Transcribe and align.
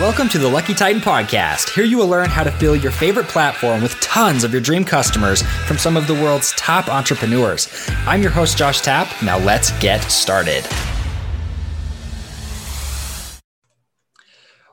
Welcome 0.00 0.28
to 0.30 0.38
the 0.38 0.48
Lucky 0.48 0.74
Titan 0.74 1.00
Podcast. 1.00 1.72
Here 1.72 1.84
you 1.84 1.98
will 1.98 2.08
learn 2.08 2.28
how 2.28 2.42
to 2.42 2.50
fill 2.50 2.74
your 2.74 2.90
favorite 2.90 3.28
platform 3.28 3.80
with 3.80 3.92
tons 4.00 4.42
of 4.42 4.50
your 4.50 4.60
dream 4.60 4.84
customers 4.84 5.42
from 5.68 5.78
some 5.78 5.96
of 5.96 6.08
the 6.08 6.14
world's 6.14 6.50
top 6.54 6.88
entrepreneurs. 6.88 7.68
I'm 8.04 8.20
your 8.20 8.32
host, 8.32 8.58
Josh 8.58 8.80
Tapp. 8.80 9.06
Now 9.22 9.38
let's 9.38 9.70
get 9.78 10.02
started. 10.02 10.66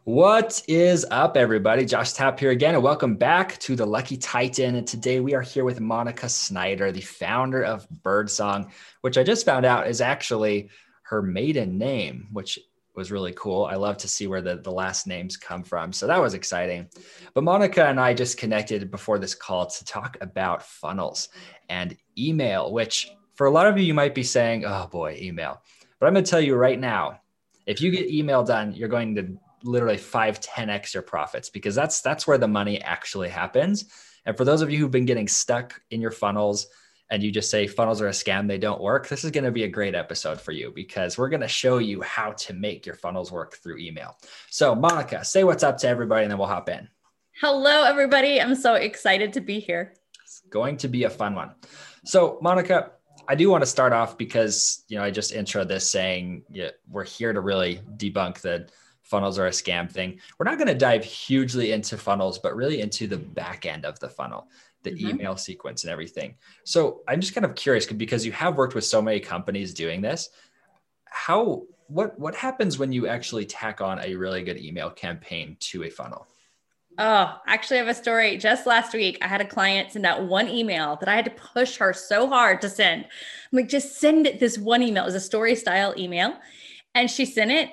What 0.05 0.63
is 0.67 1.05
up, 1.11 1.37
everybody? 1.37 1.85
Josh 1.85 2.13
Tapp 2.13 2.39
here 2.39 2.49
again, 2.49 2.73
and 2.73 2.81
welcome 2.81 3.15
back 3.15 3.59
to 3.59 3.75
the 3.75 3.85
Lucky 3.85 4.17
Titan. 4.17 4.73
And 4.73 4.87
today 4.87 5.19
we 5.19 5.35
are 5.35 5.43
here 5.43 5.63
with 5.63 5.79
Monica 5.79 6.29
Snyder, 6.29 6.91
the 6.91 7.01
founder 7.01 7.63
of 7.63 7.87
Birdsong, 8.01 8.71
which 9.01 9.19
I 9.19 9.23
just 9.23 9.45
found 9.45 9.67
out 9.67 9.87
is 9.87 10.01
actually 10.01 10.71
her 11.03 11.21
maiden 11.21 11.77
name, 11.77 12.29
which 12.31 12.57
was 12.95 13.11
really 13.11 13.33
cool. 13.33 13.65
I 13.65 13.75
love 13.75 13.97
to 13.97 14.07
see 14.07 14.27
where 14.27 14.41
the, 14.41 14.57
the 14.57 14.71
last 14.71 15.07
names 15.07 15.37
come 15.37 15.63
from. 15.63 15.93
So 15.93 16.07
that 16.07 16.21
was 16.21 16.33
exciting. 16.33 16.89
But 17.33 17.43
Monica 17.43 17.85
and 17.85 17.99
I 17.99 18.13
just 18.13 18.37
connected 18.37 18.91
before 18.91 19.17
this 19.17 19.35
call 19.35 19.65
to 19.65 19.85
talk 19.85 20.17
about 20.21 20.63
funnels 20.63 21.29
and 21.69 21.95
email, 22.17 22.71
which 22.71 23.11
for 23.35 23.47
a 23.47 23.51
lot 23.51 23.67
of 23.67 23.77
you, 23.77 23.83
you 23.83 23.93
might 23.93 24.13
be 24.13 24.23
saying, 24.23 24.65
oh 24.65 24.87
boy, 24.91 25.17
email. 25.21 25.61
But 25.99 26.07
I'm 26.07 26.13
going 26.13 26.25
to 26.25 26.29
tell 26.29 26.41
you 26.41 26.55
right 26.55 26.79
now, 26.79 27.21
if 27.65 27.79
you 27.79 27.91
get 27.91 28.09
email 28.09 28.43
done, 28.43 28.73
you're 28.73 28.89
going 28.89 29.15
to 29.15 29.37
literally 29.63 29.97
5, 29.97 30.41
10x 30.41 30.93
your 30.93 31.03
profits 31.03 31.49
because 31.49 31.75
that's 31.75 32.01
that's 32.01 32.27
where 32.27 32.37
the 32.37 32.47
money 32.47 32.81
actually 32.81 33.29
happens. 33.29 33.85
And 34.25 34.35
for 34.35 34.45
those 34.45 34.61
of 34.61 34.69
you 34.69 34.79
who've 34.79 34.91
been 34.91 35.05
getting 35.05 35.27
stuck 35.27 35.79
in 35.91 36.01
your 36.01 36.11
funnels, 36.11 36.67
and 37.11 37.21
you 37.21 37.29
just 37.29 37.51
say 37.51 37.67
funnels 37.67 38.01
are 38.01 38.07
a 38.07 38.11
scam, 38.11 38.47
they 38.47 38.57
don't 38.57 38.81
work, 38.81 39.09
this 39.09 39.25
is 39.25 39.31
going 39.31 39.43
to 39.43 39.51
be 39.51 39.65
a 39.65 39.67
great 39.67 39.93
episode 39.93 40.39
for 40.39 40.53
you 40.53 40.71
because 40.73 41.17
we're 41.17 41.29
going 41.29 41.41
to 41.41 41.47
show 41.47 41.77
you 41.77 42.01
how 42.01 42.31
to 42.31 42.53
make 42.53 42.85
your 42.85 42.95
funnels 42.95 43.31
work 43.31 43.57
through 43.57 43.77
email. 43.77 44.17
So, 44.49 44.73
Monica, 44.73 45.23
say 45.25 45.43
what's 45.43 45.61
up 45.61 45.77
to 45.79 45.87
everybody 45.89 46.23
and 46.23 46.31
then 46.31 46.39
we'll 46.39 46.47
hop 46.47 46.69
in. 46.69 46.87
Hello, 47.41 47.83
everybody. 47.83 48.41
I'm 48.41 48.55
so 48.55 48.75
excited 48.75 49.33
to 49.33 49.41
be 49.41 49.59
here. 49.59 49.93
It's 50.23 50.41
going 50.49 50.77
to 50.77 50.87
be 50.87 51.03
a 51.03 51.09
fun 51.09 51.35
one. 51.35 51.51
So, 52.05 52.39
Monica, 52.41 52.91
I 53.27 53.35
do 53.35 53.49
want 53.49 53.61
to 53.61 53.69
start 53.69 53.91
off 53.91 54.17
because, 54.17 54.85
you 54.87 54.97
know, 54.97 55.03
I 55.03 55.11
just 55.11 55.33
intro 55.33 55.65
this 55.65 55.89
saying 55.89 56.43
yeah, 56.49 56.69
we're 56.89 57.03
here 57.03 57.33
to 57.33 57.41
really 57.41 57.81
debunk 57.97 58.39
the 58.39 58.69
funnels 59.03 59.37
are 59.37 59.47
a 59.47 59.51
scam 59.51 59.91
thing. 59.91 60.21
We're 60.39 60.45
not 60.45 60.57
going 60.57 60.69
to 60.69 60.75
dive 60.75 61.03
hugely 61.03 61.73
into 61.73 61.97
funnels, 61.97 62.39
but 62.39 62.55
really 62.55 62.79
into 62.79 63.07
the 63.07 63.17
back 63.17 63.65
end 63.65 63.83
of 63.83 63.99
the 63.99 64.07
funnel 64.07 64.47
the 64.83 64.91
mm-hmm. 64.91 65.09
email 65.09 65.37
sequence 65.37 65.83
and 65.83 65.91
everything. 65.91 66.35
So 66.63 67.01
I'm 67.07 67.21
just 67.21 67.33
kind 67.33 67.45
of 67.45 67.55
curious 67.55 67.85
because 67.85 68.25
you 68.25 68.31
have 68.31 68.57
worked 68.57 68.75
with 68.75 68.85
so 68.85 69.01
many 69.01 69.19
companies 69.19 69.73
doing 69.73 70.01
this. 70.01 70.29
How 71.05 71.63
what 71.87 72.17
what 72.17 72.35
happens 72.35 72.79
when 72.79 72.91
you 72.91 73.07
actually 73.07 73.45
tack 73.45 73.81
on 73.81 73.99
a 73.99 74.15
really 74.15 74.43
good 74.43 74.57
email 74.57 74.89
campaign 74.89 75.57
to 75.59 75.83
a 75.83 75.89
funnel? 75.89 76.27
Oh, 76.97 77.37
actually, 77.47 77.77
I 77.77 77.83
have 77.83 77.87
a 77.87 77.93
story. 77.93 78.37
Just 78.37 78.67
last 78.67 78.93
week, 78.93 79.17
I 79.21 79.27
had 79.27 79.41
a 79.41 79.45
client 79.45 79.91
send 79.91 80.05
out 80.05 80.23
one 80.23 80.49
email 80.49 80.97
that 80.97 81.07
I 81.07 81.15
had 81.15 81.25
to 81.25 81.31
push 81.31 81.77
her 81.77 81.93
so 81.93 82.27
hard 82.27 82.61
to 82.61 82.69
send. 82.69 83.03
I'm 83.05 83.57
like, 83.57 83.69
just 83.69 83.99
send 83.99 84.27
it 84.27 84.39
this 84.39 84.57
one 84.57 84.83
email. 84.83 85.03
It 85.03 85.07
was 85.07 85.15
a 85.15 85.21
story 85.21 85.55
style 85.55 85.93
email. 85.97 86.35
And 86.93 87.09
she 87.09 87.25
sent 87.25 87.51
it 87.51 87.69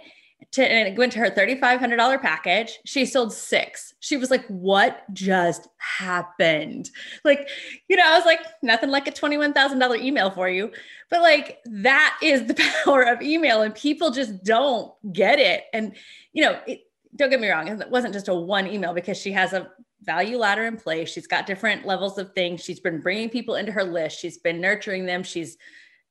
to, 0.52 0.64
and 0.64 0.88
it 0.88 0.96
went 0.96 1.12
to 1.12 1.18
her 1.18 1.30
$3,500 1.30 2.22
package. 2.22 2.78
She 2.84 3.04
sold 3.04 3.32
six. 3.32 3.94
She 4.00 4.16
was 4.16 4.30
like, 4.30 4.46
What 4.46 5.02
just 5.12 5.68
happened? 5.76 6.90
Like, 7.24 7.48
you 7.88 7.96
know, 7.96 8.04
I 8.06 8.16
was 8.16 8.24
like, 8.24 8.40
Nothing 8.62 8.90
like 8.90 9.08
a 9.08 9.12
$21,000 9.12 10.00
email 10.00 10.30
for 10.30 10.48
you. 10.48 10.70
But 11.10 11.22
like, 11.22 11.58
that 11.66 12.18
is 12.22 12.46
the 12.46 12.54
power 12.84 13.02
of 13.02 13.20
email, 13.22 13.62
and 13.62 13.74
people 13.74 14.10
just 14.10 14.44
don't 14.44 14.92
get 15.12 15.38
it. 15.38 15.64
And, 15.72 15.94
you 16.32 16.44
know, 16.44 16.58
it, 16.66 16.80
don't 17.16 17.30
get 17.30 17.40
me 17.40 17.48
wrong, 17.48 17.68
it 17.68 17.90
wasn't 17.90 18.14
just 18.14 18.28
a 18.28 18.34
one 18.34 18.66
email 18.66 18.94
because 18.94 19.18
she 19.18 19.32
has 19.32 19.52
a 19.52 19.68
value 20.02 20.38
ladder 20.38 20.64
in 20.64 20.76
place. 20.76 21.10
She's 21.10 21.26
got 21.26 21.46
different 21.46 21.84
levels 21.84 22.18
of 22.18 22.32
things. 22.32 22.62
She's 22.62 22.80
been 22.80 23.00
bringing 23.00 23.28
people 23.28 23.56
into 23.56 23.72
her 23.72 23.84
list, 23.84 24.18
she's 24.18 24.38
been 24.38 24.60
nurturing 24.60 25.04
them. 25.04 25.22
She's 25.22 25.56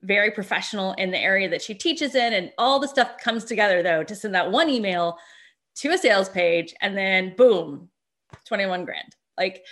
very 0.03 0.31
professional 0.31 0.93
in 0.93 1.11
the 1.11 1.17
area 1.17 1.49
that 1.49 1.61
she 1.61 1.73
teaches 1.73 2.15
in 2.15 2.33
and 2.33 2.51
all 2.57 2.79
the 2.79 2.87
stuff 2.87 3.17
comes 3.17 3.43
together 3.43 3.81
though 3.81 4.03
to 4.03 4.15
send 4.15 4.35
that 4.35 4.51
one 4.51 4.69
email 4.69 5.17
to 5.75 5.89
a 5.89 5.97
sales 5.97 6.29
page 6.29 6.73
and 6.81 6.97
then 6.97 7.33
boom 7.35 7.89
21 8.45 8.85
grand 8.85 9.15
like 9.37 9.63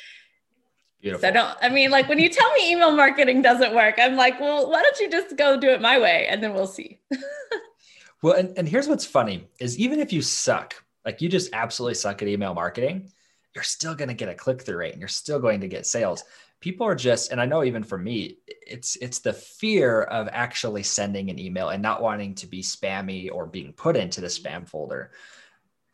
Beautiful. 1.06 1.28
So 1.28 1.34
don't, 1.34 1.56
I 1.62 1.70
mean, 1.70 1.92
like 1.92 2.10
when 2.10 2.18
you 2.18 2.30
tell 2.30 2.52
me 2.54 2.72
email 2.72 2.90
marketing 2.90 3.44
doesn't 3.44 3.76
work, 3.76 4.00
I'm 4.00 4.16
like, 4.16 4.40
well, 4.40 4.72
why 4.72 4.82
don't 4.82 5.00
you 5.00 5.08
just 5.08 5.38
go 5.38 5.56
do 5.56 5.70
it 5.70 5.80
my 5.80 6.00
way 6.00 6.26
and 6.28 6.42
then 6.42 6.56
we'll 6.56 6.66
see. 6.66 7.00
well, 8.24 8.34
and, 8.34 8.58
and 8.58 8.68
here's 8.68 8.88
what's 8.88 9.06
funny 9.06 9.48
is 9.60 9.78
even 9.78 10.00
if 10.00 10.12
you 10.12 10.24
suck, 10.24 10.84
like 11.06 11.22
you 11.22 11.30
just 11.30 11.54
absolutely 11.54 11.94
suck 11.94 12.24
at 12.24 12.28
email 12.28 12.56
marketing, 12.56 13.12
you're 13.54 13.64
still 13.64 13.94
going 13.94 14.08
to 14.08 14.16
get 14.16 14.30
a 14.30 14.34
click 14.34 14.64
through 14.64 14.78
rate 14.78 14.94
and 14.94 15.00
you're 15.00 15.08
still 15.08 15.38
going 15.38 15.62
to 15.62 15.68
get 15.68 15.86
sales 15.86 16.24
people 16.66 16.88
are 16.88 16.96
just 16.96 17.32
and 17.32 17.40
i 17.40 17.46
know 17.46 17.64
even 17.64 17.84
for 17.84 17.96
me 17.96 18.40
it's 18.48 18.96
it's 18.96 19.20
the 19.20 19.32
fear 19.32 20.02
of 20.02 20.28
actually 20.32 20.82
sending 20.82 21.30
an 21.30 21.38
email 21.38 21.70
and 21.70 21.80
not 21.80 22.02
wanting 22.02 22.34
to 22.34 22.48
be 22.48 22.64
spammy 22.64 23.30
or 23.32 23.46
being 23.46 23.72
put 23.72 23.96
into 23.96 24.20
the 24.20 24.26
spam 24.26 24.68
folder 24.68 25.12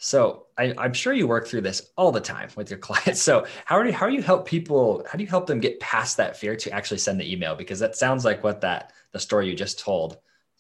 so 0.04 0.48
I, 0.58 0.74
am 0.84 0.94
sure 0.94 1.14
you 1.14 1.28
work 1.28 1.46
through 1.46 1.62
this 1.62 1.92
all 1.96 2.12
the 2.12 2.20
time 2.20 2.50
with 2.56 2.72
your 2.72 2.80
clients. 2.88 3.22
So 3.22 3.46
how 3.66 3.76
are 3.78 3.86
you 3.86 3.94
how 3.94 4.08
do 4.08 4.16
you 4.16 4.24
help 4.24 4.48
people? 4.48 5.06
How 5.08 5.16
do 5.16 5.24
you 5.24 5.30
help 5.30 5.46
them 5.46 5.60
get 5.60 5.80
past 5.80 6.18
that 6.18 6.36
fear 6.36 6.56
to 6.56 6.72
actually 6.72 6.98
send 6.98 7.20
the 7.20 7.32
email? 7.32 7.54
Because 7.56 7.78
that 7.82 7.96
sounds 7.96 8.26
like 8.26 8.44
what 8.44 8.62
that 8.62 8.94
the 9.12 9.20
story 9.20 9.48
you 9.48 9.56
just 9.56 9.78
told 9.78 10.18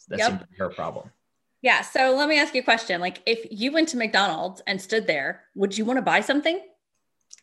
that 0.09 0.19
yep. 0.19 0.41
to 0.41 0.47
be 0.47 0.57
her 0.59 0.69
problem. 0.69 1.09
Yeah. 1.63 1.81
So 1.81 2.15
let 2.15 2.29
me 2.29 2.37
ask 2.37 2.53
you 2.53 2.61
a 2.61 2.63
question. 2.63 3.01
Like 3.01 3.23
if 3.25 3.47
you 3.49 3.71
went 3.71 3.89
to 3.89 3.97
McDonald's 3.97 4.61
and 4.67 4.79
stood 4.79 5.07
there, 5.07 5.41
would 5.55 5.75
you 5.75 5.85
want 5.85 5.97
to 5.97 6.03
buy 6.03 6.21
something? 6.21 6.59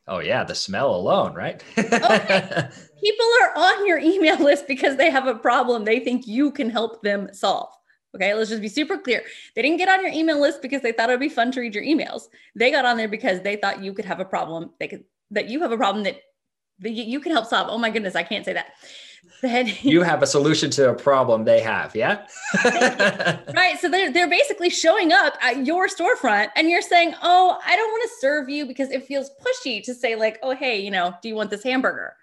Oh 0.09 0.21
yeah, 0.21 0.43
the 0.43 0.55
smell 0.55 0.95
alone, 0.95 1.35
right? 1.35 1.63
Oh, 1.77 1.83
okay. 2.15 2.69
People 3.03 3.27
are 3.43 3.53
on 3.57 3.87
your 3.87 3.99
email 3.99 4.37
list 4.43 4.67
because 4.67 4.97
they 4.97 5.11
have 5.11 5.27
a 5.27 5.35
problem 5.35 5.85
they 5.85 6.01
think 6.01 6.27
you 6.27 6.51
can 6.51 6.71
help 6.71 7.03
them 7.03 7.29
solve. 7.33 7.69
Okay, 8.15 8.33
let's 8.33 8.49
just 8.49 8.63
be 8.63 8.69
super 8.69 8.97
clear. 8.97 9.23
They 9.55 9.63
didn't 9.63 9.77
get 9.77 9.89
on 9.89 10.01
your 10.01 10.11
email 10.11 10.41
list 10.41 10.63
because 10.63 10.81
they 10.81 10.93
thought 10.93 11.11
it 11.11 11.13
would 11.13 11.21
be 11.21 11.29
fun 11.29 11.53
to 11.53 11.61
read 11.61 11.75
your 11.75 11.85
emails. 11.85 12.23
They 12.55 12.71
got 12.71 12.87
on 12.87 12.97
there 12.97 13.07
because 13.07 13.43
they 13.43 13.57
thought 13.57 13.83
you 13.83 13.93
could 13.93 14.07
have 14.07 14.19
a 14.19 14.25
problem. 14.25 14.71
They 14.81 14.89
could 14.89 15.05
that 15.31 15.49
you 15.51 15.61
have 15.61 15.73
a 15.73 15.77
problem 15.77 16.05
that, 16.05 16.17
that 16.81 16.91
you 16.91 17.21
can 17.21 17.33
help 17.33 17.47
solve. 17.47 17.69
Oh 17.71 17.77
my 17.77 17.91
goodness, 17.91 18.17
I 18.17 18.23
can't 18.23 18.47
say 18.47 18.55
that 18.55 18.69
then 19.43 19.73
you 19.83 20.03
have 20.03 20.23
a 20.23 20.27
solution 20.27 20.71
to 20.71 20.91
a 20.91 20.95
problem 20.95 21.45
they 21.45 21.61
have 21.61 21.95
yeah? 21.95 22.27
Right 23.55 23.79
so 23.81 23.89
they're, 23.89 24.13
they're 24.13 24.29
basically 24.29 24.71
showing 24.71 25.13
up 25.13 25.35
at 25.41 25.65
your 25.65 25.89
storefront 25.89 26.49
and 26.57 26.69
you're 26.69 26.83
saying 26.83 27.15
oh 27.23 27.59
i 27.67 27.77
don't 27.77 27.91
want 27.91 28.03
to 28.03 28.17
serve 28.21 28.49
you 28.49 28.67
because 28.67 28.91
it 28.91 29.07
feels 29.07 29.31
pushy 29.43 29.83
to 29.85 29.95
say 29.95 30.17
like 30.17 30.39
oh 30.43 30.55
hey 30.55 30.81
you 30.81 30.91
know 30.91 31.15
do 31.23 31.29
you 31.29 31.35
want 31.35 31.51
this 31.51 31.63
hamburger 31.63 32.15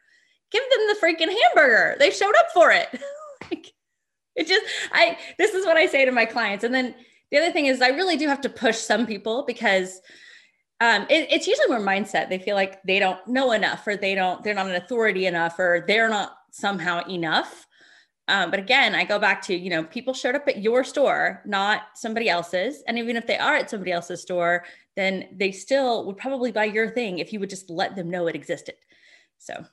give 0.51 0.63
them 0.69 0.88
the 0.88 1.05
freaking 1.05 1.34
hamburger. 1.44 1.95
They 2.00 2.11
showed 2.11 2.35
up 2.39 2.47
for 2.53 2.72
it. 2.72 2.89
Like, 3.51 3.73
it 4.35 4.47
just 4.47 4.66
i 4.91 5.19
this 5.38 5.53
is 5.53 5.67
what 5.67 5.78
i 5.78 5.85
say 5.85 6.03
to 6.03 6.11
my 6.11 6.25
clients. 6.25 6.63
And 6.63 6.73
then 6.73 6.95
the 7.29 7.38
other 7.38 7.51
thing 7.51 7.67
is 7.67 7.79
i 7.79 7.89
really 7.89 8.17
do 8.17 8.28
have 8.28 8.41
to 8.41 8.50
push 8.50 8.78
some 8.78 9.05
people 9.05 9.44
because 9.45 10.01
um, 10.81 11.03
it, 11.09 11.28
it's 11.31 11.45
usually 11.45 11.67
more 11.67 11.79
mindset. 11.79 12.29
They 12.29 12.39
feel 12.39 12.55
like 12.55 12.81
they 12.84 12.97
don't 12.97 13.25
know 13.28 13.51
enough, 13.51 13.85
or 13.85 13.95
they 13.95 14.16
don't, 14.16 14.44
they're 14.44 14.55
not 14.55 14.67
an 14.67 14.75
authority 14.75 15.25
enough, 15.25 15.59
or 15.59 15.85
they're 15.88 16.09
not 16.09 16.35
somehow 16.55 17.05
enough. 17.09 17.67
Um, 18.27 18.49
but 18.49 18.59
again, 18.59 18.95
I 18.95 19.03
go 19.03 19.19
back 19.19 19.41
to, 19.43 19.55
you 19.55 19.69
know, 19.69 19.83
people 19.83 20.13
showed 20.13 20.35
up 20.35 20.47
at 20.47 20.61
your 20.61 20.83
store, 20.83 21.41
not 21.45 21.83
somebody 21.93 22.27
else's. 22.27 22.81
And 22.88 22.97
even 22.97 23.17
if 23.17 23.27
they 23.27 23.38
are 23.38 23.55
at 23.55 23.69
somebody 23.69 23.91
else's 23.91 24.21
store, 24.21 24.66
then 24.95 25.27
they 25.31 25.51
still 25.51 26.05
would 26.05 26.17
probably 26.17 26.51
buy 26.51 26.66
your 26.66 26.89
thing 26.89 27.19
if 27.19 27.31
you 27.31 27.39
would 27.39 27.49
just 27.49 27.69
let 27.69 27.95
them 27.95 28.09
know 28.09 28.27
it 28.27 28.35
existed. 28.35 28.75
So 29.38 29.66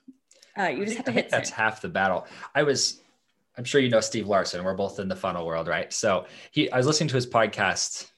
uh, 0.59 0.65
you 0.65 0.85
just 0.85 0.99
have 0.99 1.07
to 1.07 1.13
hit. 1.13 1.31
That's 1.31 1.49
soon. 1.49 1.57
half 1.57 1.81
the 1.81 1.89
battle. 1.89 2.27
I 2.55 2.63
was, 2.63 3.01
I'm 3.57 3.65
sure 3.65 3.81
you 3.81 3.89
know 3.89 4.01
Steve 4.01 4.27
Larsen. 4.27 4.63
We're 4.63 4.75
both 4.75 4.99
in 4.99 5.09
the 5.09 5.17
funnel 5.17 5.47
world, 5.47 5.69
right? 5.69 5.91
So 5.93 6.27
he, 6.51 6.71
I 6.71 6.77
was 6.77 6.87
listening 6.87 7.09
to 7.09 7.15
his 7.15 7.27
podcast 7.27 8.11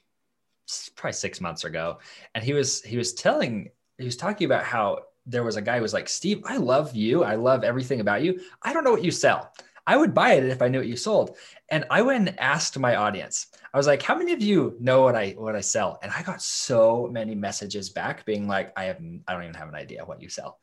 probably 0.95 1.13
six 1.13 1.39
months 1.39 1.63
ago, 1.63 1.99
and 2.33 2.43
he 2.43 2.53
was 2.53 2.81
he 2.81 2.97
was 2.97 3.13
telling 3.13 3.69
he 3.97 4.05
was 4.05 4.17
talking 4.17 4.45
about 4.45 4.63
how 4.63 4.99
there 5.25 5.43
was 5.43 5.55
a 5.55 5.61
guy 5.61 5.77
who 5.77 5.81
was 5.81 5.93
like, 5.93 6.09
Steve, 6.09 6.43
I 6.45 6.57
love 6.57 6.95
you. 6.95 7.23
I 7.23 7.35
love 7.35 7.63
everything 7.63 7.99
about 7.99 8.23
you. 8.23 8.39
I 8.61 8.73
don't 8.73 8.83
know 8.83 8.91
what 8.91 9.03
you 9.03 9.11
sell. 9.11 9.51
I 9.87 9.97
would 9.97 10.13
buy 10.13 10.33
it 10.33 10.43
if 10.45 10.61
I 10.61 10.67
knew 10.67 10.79
what 10.79 10.87
you 10.87 10.97
sold. 10.97 11.37
And 11.69 11.85
I 11.91 12.01
went 12.01 12.27
and 12.27 12.39
asked 12.39 12.77
my 12.79 12.95
audience. 12.95 13.47
I 13.73 13.77
was 13.77 13.87
like, 13.87 14.01
how 14.01 14.15
many 14.15 14.33
of 14.33 14.41
you 14.41 14.75
know 14.79 15.03
what 15.03 15.15
I 15.15 15.31
what 15.37 15.55
I 15.55 15.61
sell? 15.61 15.99
And 16.01 16.11
I 16.11 16.23
got 16.23 16.41
so 16.41 17.07
many 17.11 17.35
messages 17.35 17.89
back 17.89 18.25
being 18.25 18.47
like, 18.47 18.73
I 18.77 18.85
have 18.85 18.99
I 19.27 19.33
don't 19.33 19.43
even 19.43 19.55
have 19.55 19.69
an 19.69 19.75
idea 19.75 20.05
what 20.05 20.21
you 20.21 20.29
sell. 20.29 20.59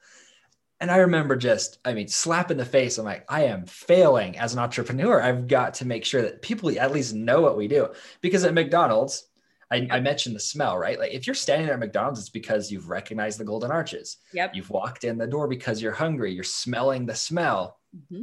And 0.80 0.90
I 0.90 0.96
remember 0.96 1.36
just, 1.36 1.78
I 1.84 1.94
mean, 1.94 2.08
slap 2.08 2.50
in 2.50 2.56
the 2.56 2.64
face. 2.64 2.98
I'm 2.98 3.04
like, 3.04 3.24
I 3.28 3.44
am 3.44 3.66
failing 3.66 4.36
as 4.36 4.52
an 4.52 4.58
entrepreneur. 4.58 5.22
I've 5.22 5.46
got 5.46 5.74
to 5.74 5.86
make 5.86 6.04
sure 6.04 6.22
that 6.22 6.42
people 6.42 6.76
at 6.76 6.90
least 6.90 7.14
know 7.14 7.40
what 7.40 7.56
we 7.56 7.68
do. 7.68 7.90
Because 8.20 8.42
at 8.42 8.52
McDonald's, 8.52 9.28
I, 9.72 9.88
I, 9.90 10.00
mentioned 10.00 10.36
the 10.36 10.40
smell, 10.40 10.76
right? 10.76 10.98
Like 10.98 11.12
if 11.12 11.26
you're 11.26 11.34
standing 11.34 11.66
there 11.66 11.74
at 11.74 11.80
McDonald's, 11.80 12.20
it's 12.20 12.28
because 12.28 12.70
you've 12.70 12.88
recognized 12.88 13.40
the 13.40 13.44
golden 13.44 13.70
arches. 13.70 14.18
Yep. 14.34 14.54
You've 14.54 14.70
walked 14.70 15.04
in 15.04 15.16
the 15.16 15.26
door 15.26 15.48
because 15.48 15.80
you're 15.80 15.92
hungry. 15.92 16.32
You're 16.32 16.44
smelling 16.44 17.06
the 17.06 17.14
smell. 17.14 17.78
Mm-hmm. 17.94 18.22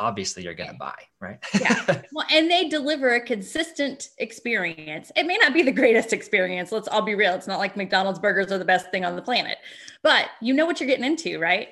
obviously 0.00 0.42
you're 0.42 0.54
going 0.54 0.70
to 0.70 0.76
buy, 0.76 0.96
right? 1.20 1.38
yeah. 1.60 2.02
Well, 2.12 2.26
and 2.32 2.50
they 2.50 2.68
deliver 2.68 3.14
a 3.14 3.20
consistent 3.20 4.08
experience. 4.18 5.12
It 5.14 5.26
may 5.26 5.36
not 5.36 5.54
be 5.54 5.62
the 5.62 5.70
greatest 5.70 6.12
experience. 6.12 6.72
Let's 6.72 6.88
all 6.88 7.02
be 7.02 7.14
real. 7.14 7.34
It's 7.34 7.46
not 7.46 7.60
like 7.60 7.76
McDonald's 7.76 8.18
burgers 8.18 8.50
are 8.50 8.58
the 8.58 8.64
best 8.64 8.90
thing 8.90 9.04
on 9.04 9.14
the 9.14 9.22
planet, 9.22 9.58
but 10.02 10.26
you 10.40 10.54
know 10.54 10.66
what 10.66 10.80
you're 10.80 10.88
getting 10.88 11.04
into, 11.04 11.38
right? 11.38 11.68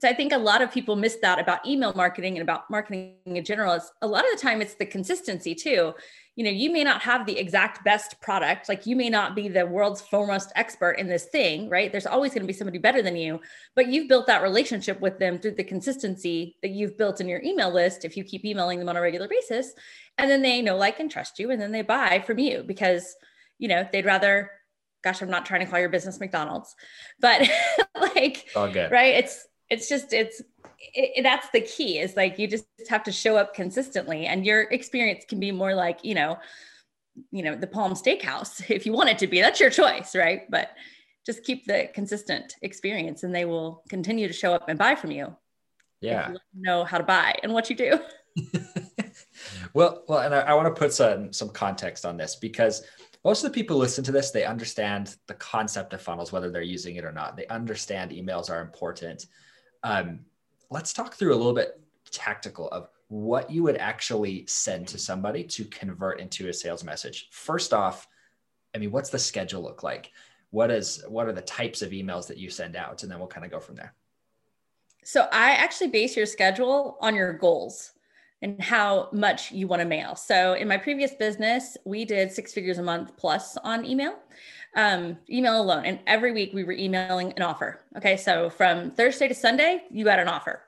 So 0.00 0.08
I 0.08 0.14
think 0.14 0.32
a 0.32 0.38
lot 0.38 0.62
of 0.62 0.70
people 0.70 0.94
miss 0.94 1.16
that 1.22 1.40
about 1.40 1.66
email 1.66 1.92
marketing 1.92 2.34
and 2.34 2.42
about 2.42 2.70
marketing 2.70 3.16
in 3.26 3.44
general. 3.44 3.74
Is 3.74 3.90
a 4.00 4.06
lot 4.06 4.24
of 4.24 4.30
the 4.32 4.40
time 4.40 4.62
it's 4.62 4.74
the 4.74 4.86
consistency 4.86 5.54
too. 5.54 5.92
You 6.36 6.44
know 6.44 6.50
you 6.50 6.70
may 6.72 6.84
not 6.84 7.02
have 7.02 7.26
the 7.26 7.36
exact 7.36 7.84
best 7.84 8.20
product 8.20 8.68
like 8.68 8.86
you 8.86 8.94
may 8.94 9.10
not 9.10 9.34
be 9.34 9.48
the 9.48 9.66
world's 9.66 10.00
foremost 10.00 10.52
expert 10.54 10.92
in 10.92 11.08
this 11.08 11.24
thing 11.26 11.68
right? 11.68 11.90
There's 11.90 12.06
always 12.06 12.32
going 12.32 12.42
to 12.42 12.46
be 12.46 12.52
somebody 12.52 12.78
better 12.78 13.02
than 13.02 13.16
you 13.16 13.40
but 13.74 13.88
you've 13.88 14.08
built 14.08 14.28
that 14.28 14.42
relationship 14.42 15.00
with 15.00 15.18
them 15.18 15.38
through 15.38 15.56
the 15.56 15.64
consistency 15.64 16.56
that 16.62 16.70
you've 16.70 16.96
built 16.96 17.20
in 17.20 17.28
your 17.28 17.42
email 17.42 17.72
list 17.72 18.04
if 18.04 18.16
you 18.16 18.22
keep 18.22 18.44
emailing 18.44 18.78
them 18.78 18.88
on 18.88 18.96
a 18.96 19.00
regular 19.00 19.26
basis. 19.26 19.72
And 20.16 20.30
then 20.30 20.42
they 20.42 20.62
know 20.62 20.76
like 20.76 21.00
and 21.00 21.10
trust 21.10 21.40
you 21.40 21.50
and 21.50 21.60
then 21.60 21.72
they 21.72 21.82
buy 21.82 22.22
from 22.24 22.38
you 22.38 22.62
because 22.64 23.16
you 23.58 23.66
know 23.66 23.88
they'd 23.92 24.06
rather 24.06 24.52
gosh 25.02 25.22
i'm 25.22 25.30
not 25.30 25.46
trying 25.46 25.60
to 25.60 25.66
call 25.66 25.80
your 25.80 25.88
business 25.88 26.20
mcdonald's 26.20 26.74
but 27.20 27.48
like 28.00 28.46
right? 28.90 29.14
It's 29.16 29.46
it's 29.70 29.88
just 29.88 30.12
it's 30.12 30.42
it, 30.78 31.22
that's 31.22 31.48
the 31.50 31.60
key 31.60 31.98
is 31.98 32.16
like 32.16 32.38
you 32.38 32.46
just 32.46 32.66
have 32.88 33.02
to 33.02 33.12
show 33.12 33.36
up 33.36 33.54
consistently 33.54 34.26
and 34.26 34.46
your 34.46 34.62
experience 34.62 35.24
can 35.28 35.40
be 35.40 35.50
more 35.50 35.74
like 35.74 36.04
you 36.04 36.14
know 36.14 36.38
you 37.30 37.42
know 37.42 37.54
the 37.54 37.66
palm 37.66 37.94
steakhouse 37.94 38.62
if 38.70 38.86
you 38.86 38.92
want 38.92 39.08
it 39.08 39.18
to 39.18 39.26
be 39.26 39.40
that's 39.40 39.60
your 39.60 39.70
choice 39.70 40.14
right? 40.14 40.50
But 40.50 40.70
just 41.26 41.44
keep 41.44 41.66
the 41.66 41.90
consistent 41.92 42.54
experience 42.62 43.22
and 43.22 43.34
they 43.34 43.44
will 43.44 43.82
continue 43.88 44.28
to 44.28 44.32
show 44.32 44.54
up 44.54 44.68
and 44.68 44.78
buy 44.78 44.94
from 44.94 45.10
you 45.10 45.36
yeah. 46.00 46.30
you 46.30 46.38
know 46.54 46.84
how 46.84 46.98
to 46.98 47.04
buy 47.04 47.34
and 47.42 47.52
what 47.52 47.68
you 47.70 47.76
do. 47.76 48.00
Well 49.74 50.04
well 50.08 50.20
and 50.20 50.34
i, 50.34 50.40
I 50.40 50.54
want 50.54 50.74
to 50.74 50.78
put 50.78 50.92
some 50.92 51.32
some 51.32 51.50
context 51.50 52.04
on 52.04 52.16
this 52.16 52.36
because 52.36 52.82
most 53.24 53.44
of 53.44 53.50
the 53.50 53.54
people 53.54 53.76
listen 53.76 54.04
to 54.04 54.12
this 54.12 54.30
they 54.30 54.44
understand 54.44 55.16
the 55.26 55.34
concept 55.34 55.92
of 55.92 56.02
funnels 56.02 56.32
whether 56.32 56.50
they're 56.50 56.62
using 56.62 56.96
it 56.96 57.04
or 57.04 57.12
not. 57.12 57.36
They 57.36 57.46
understand 57.46 58.10
emails 58.10 58.50
are 58.50 58.60
important 58.60 59.26
um, 59.82 60.20
let's 60.70 60.92
talk 60.92 61.14
through 61.14 61.34
a 61.34 61.36
little 61.36 61.54
bit 61.54 61.80
tactical 62.10 62.68
of 62.68 62.88
what 63.08 63.50
you 63.50 63.62
would 63.62 63.76
actually 63.76 64.44
send 64.46 64.86
to 64.88 64.98
somebody 64.98 65.42
to 65.42 65.64
convert 65.64 66.20
into 66.20 66.48
a 66.48 66.52
sales 66.52 66.84
message. 66.84 67.28
First 67.30 67.72
off, 67.72 68.06
I 68.74 68.78
mean, 68.78 68.90
what's 68.90 69.10
the 69.10 69.18
schedule 69.18 69.62
look 69.62 69.82
like? 69.82 70.12
What 70.50 70.70
is 70.70 71.02
what 71.08 71.26
are 71.26 71.32
the 71.32 71.42
types 71.42 71.82
of 71.82 71.90
emails 71.90 72.26
that 72.28 72.38
you 72.38 72.50
send 72.50 72.76
out? 72.76 73.02
And 73.02 73.10
then 73.10 73.18
we'll 73.18 73.28
kind 73.28 73.44
of 73.44 73.50
go 73.50 73.60
from 73.60 73.76
there. 73.76 73.94
So 75.04 75.26
I 75.32 75.52
actually 75.52 75.88
base 75.88 76.16
your 76.16 76.26
schedule 76.26 76.98
on 77.00 77.14
your 77.14 77.32
goals 77.32 77.92
and 78.42 78.60
how 78.62 79.08
much 79.12 79.50
you 79.50 79.66
want 79.66 79.80
to 79.80 79.88
mail. 79.88 80.14
So 80.14 80.54
in 80.54 80.68
my 80.68 80.76
previous 80.76 81.14
business, 81.14 81.76
we 81.84 82.04
did 82.04 82.30
six 82.30 82.52
figures 82.52 82.78
a 82.78 82.82
month 82.82 83.16
plus 83.16 83.56
on 83.58 83.84
email 83.84 84.16
um, 84.76 85.18
email 85.30 85.60
alone. 85.60 85.84
And 85.84 85.98
every 86.06 86.32
week 86.32 86.52
we 86.52 86.64
were 86.64 86.72
emailing 86.72 87.32
an 87.32 87.42
offer. 87.42 87.80
Okay. 87.96 88.16
So 88.16 88.50
from 88.50 88.90
Thursday 88.92 89.28
to 89.28 89.34
Sunday, 89.34 89.82
you 89.90 90.04
got 90.04 90.18
an 90.18 90.28
offer. 90.28 90.62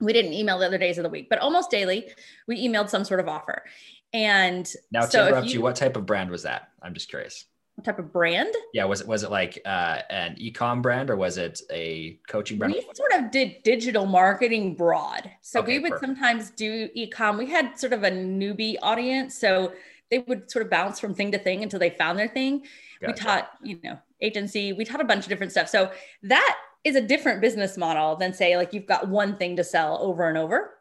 We 0.00 0.12
didn't 0.12 0.34
email 0.34 0.58
the 0.58 0.66
other 0.66 0.78
days 0.78 0.98
of 0.98 1.04
the 1.04 1.10
week, 1.10 1.28
but 1.28 1.38
almost 1.38 1.70
daily 1.70 2.08
we 2.46 2.66
emailed 2.66 2.90
some 2.90 3.04
sort 3.04 3.20
of 3.20 3.28
offer. 3.28 3.64
And 4.12 4.70
now 4.92 5.02
to 5.02 5.10
so 5.10 5.26
interrupt 5.26 5.46
you, 5.48 5.54
you, 5.54 5.60
what 5.62 5.76
type 5.76 5.96
of 5.96 6.06
brand 6.06 6.30
was 6.30 6.42
that? 6.42 6.70
I'm 6.82 6.94
just 6.94 7.08
curious. 7.08 7.46
What 7.76 7.84
type 7.84 7.98
of 7.98 8.10
brand? 8.10 8.54
Yeah, 8.72 8.86
was 8.86 9.02
it 9.02 9.06
was 9.06 9.22
it 9.22 9.30
like 9.30 9.60
uh, 9.66 9.98
an 10.08 10.36
ecom 10.36 10.80
brand 10.80 11.10
or 11.10 11.16
was 11.16 11.36
it 11.36 11.60
a 11.70 12.18
coaching 12.26 12.56
brand? 12.56 12.72
We 12.72 12.80
sort 12.94 13.12
of 13.12 13.30
did 13.30 13.62
digital 13.64 14.06
marketing 14.06 14.74
broad. 14.76 15.30
So 15.42 15.60
okay, 15.60 15.76
we 15.76 15.78
would 15.80 15.92
perfect. 15.92 16.06
sometimes 16.06 16.50
do 16.50 16.88
ecom. 16.96 17.36
We 17.36 17.46
had 17.46 17.78
sort 17.78 17.92
of 17.92 18.02
a 18.02 18.10
newbie 18.10 18.76
audience, 18.80 19.38
so 19.38 19.72
they 20.10 20.18
would 20.20 20.50
sort 20.50 20.64
of 20.64 20.70
bounce 20.70 21.00
from 21.00 21.14
thing 21.14 21.32
to 21.32 21.38
thing 21.38 21.62
until 21.62 21.78
they 21.78 21.90
found 21.90 22.18
their 22.18 22.28
thing. 22.28 22.64
Gotcha. 23.00 23.06
We 23.06 23.12
taught, 23.12 23.50
you 23.62 23.78
know, 23.82 23.98
agency, 24.20 24.72
we 24.72 24.84
taught 24.84 25.00
a 25.00 25.04
bunch 25.04 25.24
of 25.24 25.28
different 25.28 25.52
stuff. 25.52 25.68
So 25.68 25.90
that 26.22 26.56
is 26.84 26.96
a 26.96 27.00
different 27.00 27.40
business 27.40 27.76
model 27.76 28.16
than 28.16 28.32
say 28.32 28.56
like 28.56 28.72
you've 28.72 28.86
got 28.86 29.08
one 29.08 29.36
thing 29.36 29.56
to 29.56 29.64
sell 29.64 29.98
over 30.00 30.28
and 30.28 30.38
over. 30.38 30.74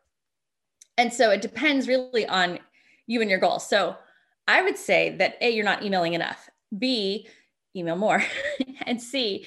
And 0.97 1.11
so 1.11 1.31
it 1.31 1.41
depends 1.41 1.87
really 1.87 2.25
on 2.27 2.59
you 3.07 3.21
and 3.21 3.29
your 3.29 3.39
goals. 3.39 3.67
So 3.67 3.95
I 4.47 4.61
would 4.61 4.77
say 4.77 5.15
that 5.17 5.37
A, 5.41 5.49
you're 5.49 5.65
not 5.65 5.83
emailing 5.83 6.13
enough. 6.13 6.49
B, 6.77 7.27
email 7.75 7.95
more. 7.95 8.23
and 8.85 9.01
C, 9.01 9.45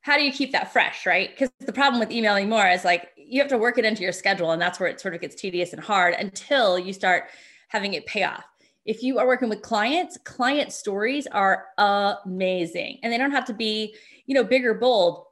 how 0.00 0.16
do 0.16 0.24
you 0.24 0.32
keep 0.32 0.52
that 0.52 0.72
fresh, 0.72 1.06
right? 1.06 1.30
Because 1.30 1.50
the 1.60 1.72
problem 1.72 2.00
with 2.00 2.10
emailing 2.10 2.48
more 2.48 2.66
is 2.66 2.84
like 2.84 3.10
you 3.16 3.40
have 3.40 3.48
to 3.48 3.58
work 3.58 3.78
it 3.78 3.86
into 3.86 4.02
your 4.02 4.12
schedule, 4.12 4.50
and 4.50 4.60
that's 4.60 4.78
where 4.78 4.88
it 4.88 5.00
sort 5.00 5.14
of 5.14 5.20
gets 5.20 5.34
tedious 5.34 5.72
and 5.72 5.82
hard 5.82 6.14
until 6.14 6.78
you 6.78 6.92
start 6.92 7.24
having 7.68 7.94
it 7.94 8.04
pay 8.04 8.22
off 8.22 8.44
if 8.84 9.02
you 9.02 9.18
are 9.18 9.26
working 9.26 9.48
with 9.48 9.62
clients, 9.62 10.18
client 10.24 10.72
stories 10.72 11.26
are 11.26 11.66
amazing. 11.78 12.98
And 13.02 13.12
they 13.12 13.18
don't 13.18 13.30
have 13.30 13.46
to 13.46 13.54
be, 13.54 13.94
you 14.26 14.34
know, 14.34 14.44
big 14.44 14.64
or 14.64 14.74
bold. 14.74 15.24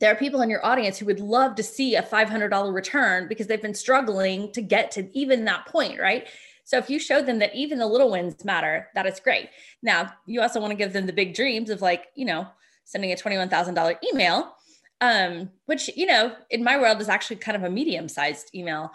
There 0.00 0.10
are 0.10 0.16
people 0.16 0.40
in 0.40 0.50
your 0.50 0.64
audience 0.66 0.98
who 0.98 1.06
would 1.06 1.20
love 1.20 1.54
to 1.56 1.62
see 1.62 1.94
a 1.94 2.02
$500 2.02 2.74
return 2.74 3.28
because 3.28 3.46
they've 3.46 3.62
been 3.62 3.74
struggling 3.74 4.52
to 4.52 4.60
get 4.60 4.90
to 4.92 5.16
even 5.16 5.44
that 5.44 5.66
point, 5.66 6.00
right? 6.00 6.26
So 6.64 6.76
if 6.78 6.90
you 6.90 6.98
show 6.98 7.22
them 7.22 7.38
that 7.38 7.54
even 7.54 7.78
the 7.78 7.86
little 7.86 8.10
wins 8.10 8.44
matter, 8.44 8.88
that 8.94 9.06
is 9.06 9.20
great. 9.20 9.50
Now, 9.82 10.12
you 10.26 10.40
also 10.40 10.60
want 10.60 10.72
to 10.72 10.76
give 10.76 10.92
them 10.92 11.06
the 11.06 11.12
big 11.12 11.34
dreams 11.34 11.70
of 11.70 11.82
like, 11.82 12.06
you 12.14 12.24
know, 12.24 12.48
sending 12.84 13.12
a 13.12 13.16
$21,000 13.16 13.96
email, 14.12 14.56
um, 15.00 15.50
which, 15.66 15.88
you 15.96 16.06
know, 16.06 16.34
in 16.50 16.64
my 16.64 16.78
world 16.78 17.00
is 17.00 17.08
actually 17.08 17.36
kind 17.36 17.56
of 17.56 17.62
a 17.62 17.70
medium 17.70 18.08
sized 18.08 18.54
email. 18.54 18.90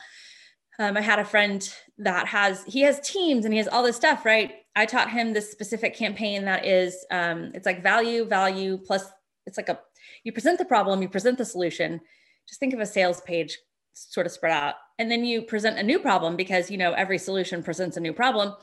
Um, 0.80 0.98
I 0.98 1.01
had 1.01 1.19
a 1.19 1.25
friend 1.25 1.74
that 1.99 2.27
has 2.27 2.63
he 2.65 2.81
has 2.81 2.99
teams 2.99 3.45
and 3.45 3.53
he 3.53 3.57
has 3.57 3.67
all 3.67 3.83
this 3.83 3.95
stuff, 3.95 4.25
right? 4.25 4.51
I 4.75 4.85
taught 4.85 5.09
him 5.09 5.33
this 5.33 5.51
specific 5.51 5.95
campaign 5.95 6.45
that 6.45 6.65
is 6.65 7.05
um, 7.09 7.51
it's 7.55 7.65
like 7.65 7.81
value, 7.81 8.25
value 8.25 8.77
plus 8.77 9.09
it's 9.45 9.57
like 9.57 9.69
a 9.69 9.79
you 10.23 10.31
present 10.31 10.59
the 10.59 10.65
problem, 10.65 11.01
you 11.01 11.09
present 11.09 11.38
the 11.38 11.45
solution. 11.45 11.99
Just 12.47 12.59
think 12.59 12.73
of 12.73 12.79
a 12.79 12.85
sales 12.85 13.21
page 13.21 13.57
sort 13.94 14.25
of 14.25 14.31
spread 14.31 14.51
out, 14.51 14.75
and 14.99 15.09
then 15.09 15.25
you 15.25 15.41
present 15.41 15.79
a 15.79 15.83
new 15.83 15.99
problem 15.99 16.35
because 16.35 16.69
you 16.69 16.77
know 16.77 16.94
every 16.94 17.17
solution 17.17 17.63
presents 17.63 17.97
a 17.97 18.01
new 18.01 18.13
problem, 18.13 18.53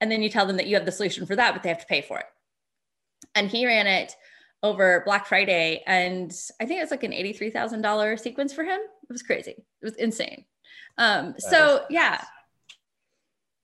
and 0.00 0.10
then 0.10 0.22
you 0.22 0.30
tell 0.30 0.46
them 0.46 0.56
that 0.56 0.66
you 0.66 0.76
have 0.76 0.86
the 0.86 0.92
solution 0.92 1.26
for 1.26 1.36
that, 1.36 1.52
but 1.52 1.62
they 1.62 1.68
have 1.68 1.80
to 1.80 1.86
pay 1.86 2.02
for 2.02 2.18
it. 2.18 2.26
And 3.34 3.50
he 3.50 3.66
ran 3.66 3.86
it 3.86 4.14
over 4.62 5.02
Black 5.04 5.26
Friday, 5.26 5.82
and 5.86 6.32
I 6.60 6.66
think 6.66 6.80
it's 6.80 6.90
like 6.90 7.02
an 7.02 7.12
eighty-three 7.12 7.50
thousand 7.50 7.82
dollar 7.82 8.16
sequence 8.16 8.52
for 8.52 8.62
him. 8.62 8.78
It 8.78 9.12
was 9.12 9.22
crazy. 9.22 9.52
It 9.52 9.84
was 9.84 9.96
insane. 9.96 10.44
Um, 10.98 11.34
so 11.38 11.84
yeah. 11.90 12.24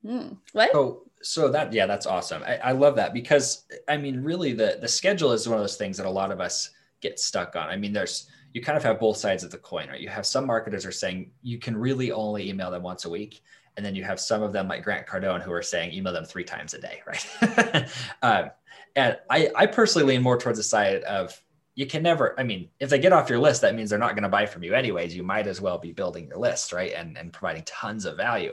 Mm, 0.04 0.36
what? 0.52 0.72
So, 0.72 1.02
so 1.22 1.48
that 1.48 1.72
yeah, 1.72 1.86
that's 1.86 2.06
awesome. 2.06 2.42
I, 2.42 2.56
I 2.56 2.72
love 2.72 2.96
that 2.96 3.14
because 3.14 3.64
I 3.88 3.96
mean, 3.96 4.22
really, 4.22 4.52
the 4.52 4.78
the 4.80 4.88
schedule 4.88 5.32
is 5.32 5.48
one 5.48 5.58
of 5.58 5.62
those 5.62 5.76
things 5.76 5.96
that 5.96 6.06
a 6.06 6.10
lot 6.10 6.32
of 6.32 6.40
us 6.40 6.70
get 7.00 7.18
stuck 7.18 7.56
on. 7.56 7.68
I 7.68 7.76
mean, 7.76 7.92
there's 7.92 8.28
you 8.52 8.60
kind 8.60 8.76
of 8.76 8.84
have 8.84 9.00
both 9.00 9.16
sides 9.16 9.44
of 9.44 9.50
the 9.50 9.58
coin, 9.58 9.88
right? 9.88 10.00
You 10.00 10.08
have 10.08 10.26
some 10.26 10.46
marketers 10.46 10.84
are 10.84 10.92
saying 10.92 11.30
you 11.42 11.58
can 11.58 11.76
really 11.76 12.12
only 12.12 12.48
email 12.48 12.70
them 12.70 12.82
once 12.82 13.04
a 13.04 13.10
week. 13.10 13.42
And 13.76 13.86
then 13.86 13.94
you 13.94 14.04
have 14.04 14.20
some 14.20 14.42
of 14.42 14.52
them 14.52 14.68
like 14.68 14.84
Grant 14.84 15.06
Cardone 15.06 15.40
who 15.40 15.50
are 15.50 15.62
saying 15.62 15.94
email 15.94 16.12
them 16.12 16.26
three 16.26 16.44
times 16.44 16.74
a 16.74 16.78
day, 16.78 17.00
right? 17.06 17.88
um, 18.22 18.50
and 18.94 19.16
I, 19.30 19.50
I 19.56 19.66
personally 19.66 20.06
lean 20.06 20.22
more 20.22 20.38
towards 20.38 20.58
the 20.58 20.64
side 20.64 21.02
of 21.04 21.40
you 21.74 21.86
can 21.86 22.02
never 22.02 22.38
i 22.38 22.42
mean 22.42 22.68
if 22.80 22.90
they 22.90 22.98
get 22.98 23.14
off 23.14 23.30
your 23.30 23.38
list 23.38 23.62
that 23.62 23.74
means 23.74 23.88
they're 23.88 23.98
not 23.98 24.14
going 24.14 24.24
to 24.24 24.28
buy 24.28 24.44
from 24.44 24.62
you 24.62 24.74
anyways 24.74 25.16
you 25.16 25.22
might 25.22 25.46
as 25.46 25.58
well 25.58 25.78
be 25.78 25.92
building 25.92 26.26
your 26.26 26.36
list 26.36 26.72
right 26.72 26.92
and, 26.92 27.16
and 27.16 27.32
providing 27.32 27.62
tons 27.64 28.04
of 28.04 28.16
value 28.16 28.52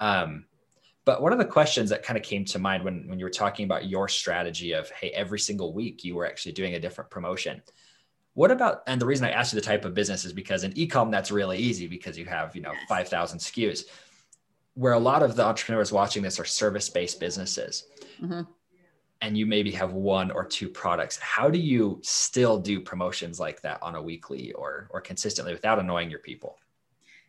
um, 0.00 0.46
but 1.08 1.22
one 1.22 1.32
of 1.32 1.38
the 1.38 1.44
questions 1.46 1.88
that 1.88 2.02
kind 2.02 2.18
of 2.18 2.22
came 2.22 2.44
to 2.44 2.58
mind 2.58 2.84
when, 2.84 3.08
when 3.08 3.18
you 3.18 3.24
were 3.24 3.30
talking 3.30 3.64
about 3.64 3.88
your 3.88 4.08
strategy 4.08 4.72
of 4.72 4.90
hey 4.90 5.08
every 5.12 5.38
single 5.38 5.72
week 5.72 6.04
you 6.04 6.14
were 6.14 6.26
actually 6.26 6.52
doing 6.52 6.74
a 6.74 6.78
different 6.78 7.08
promotion. 7.08 7.62
What 8.34 8.50
about 8.50 8.82
and 8.86 9.00
the 9.00 9.06
reason 9.06 9.24
i 9.24 9.30
asked 9.30 9.54
you 9.54 9.58
the 9.58 9.64
type 9.64 9.86
of 9.86 9.94
business 9.94 10.26
is 10.26 10.34
because 10.34 10.64
in 10.64 10.72
ecom 10.74 11.10
that's 11.10 11.30
really 11.30 11.56
easy 11.56 11.86
because 11.86 12.18
you 12.18 12.26
have 12.26 12.54
you 12.54 12.60
know 12.60 12.74
5000 12.90 13.38
skus 13.38 13.84
where 14.74 14.92
a 14.92 14.98
lot 14.98 15.22
of 15.22 15.34
the 15.34 15.42
entrepreneurs 15.42 15.92
watching 15.92 16.22
this 16.22 16.38
are 16.38 16.44
service-based 16.44 17.18
businesses. 17.18 17.84
Mm-hmm. 18.22 18.42
And 19.22 19.38
you 19.38 19.46
maybe 19.46 19.70
have 19.70 19.94
one 19.94 20.30
or 20.30 20.44
two 20.44 20.68
products. 20.68 21.16
How 21.16 21.48
do 21.48 21.58
you 21.58 22.00
still 22.02 22.58
do 22.58 22.80
promotions 22.80 23.40
like 23.40 23.62
that 23.62 23.82
on 23.82 23.94
a 23.94 24.02
weekly 24.02 24.52
or 24.52 24.88
or 24.90 25.00
consistently 25.00 25.54
without 25.54 25.78
annoying 25.78 26.10
your 26.10 26.20
people? 26.20 26.58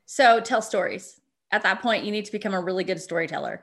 So 0.05 0.41
tell 0.41 0.61
stories 0.61 1.21
at 1.51 1.63
that 1.63 1.81
point 1.81 2.03
you 2.03 2.11
need 2.11 2.25
to 2.25 2.31
become 2.31 2.53
a 2.53 2.61
really 2.61 2.83
good 2.83 2.99
storyteller. 2.99 3.61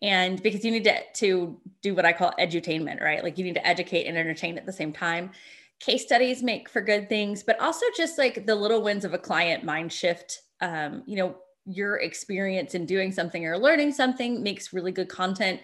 And 0.00 0.40
because 0.42 0.64
you 0.64 0.70
need 0.70 0.84
to, 0.84 1.00
to 1.14 1.60
do 1.82 1.94
what 1.94 2.04
i 2.04 2.12
call 2.12 2.32
edutainment 2.38 3.00
right? 3.02 3.22
Like 3.22 3.38
you 3.38 3.44
need 3.44 3.54
to 3.54 3.66
educate 3.66 4.06
and 4.06 4.16
entertain 4.16 4.56
at 4.58 4.66
the 4.66 4.72
same 4.72 4.92
time. 4.92 5.30
Case 5.80 6.02
studies 6.02 6.42
make 6.42 6.68
for 6.68 6.80
good 6.80 7.08
things 7.08 7.42
but 7.42 7.60
also 7.60 7.86
just 7.96 8.18
like 8.18 8.46
the 8.46 8.54
little 8.54 8.82
wins 8.82 9.04
of 9.04 9.14
a 9.14 9.18
client 9.18 9.64
mind 9.64 9.92
shift 9.92 10.42
um, 10.60 11.02
you 11.06 11.16
know 11.16 11.36
your 11.68 11.96
experience 11.96 12.74
in 12.74 12.86
doing 12.86 13.12
something 13.12 13.44
or 13.46 13.58
learning 13.58 13.92
something 13.92 14.42
makes 14.42 14.72
really 14.72 14.90
good 14.90 15.08
content. 15.08 15.60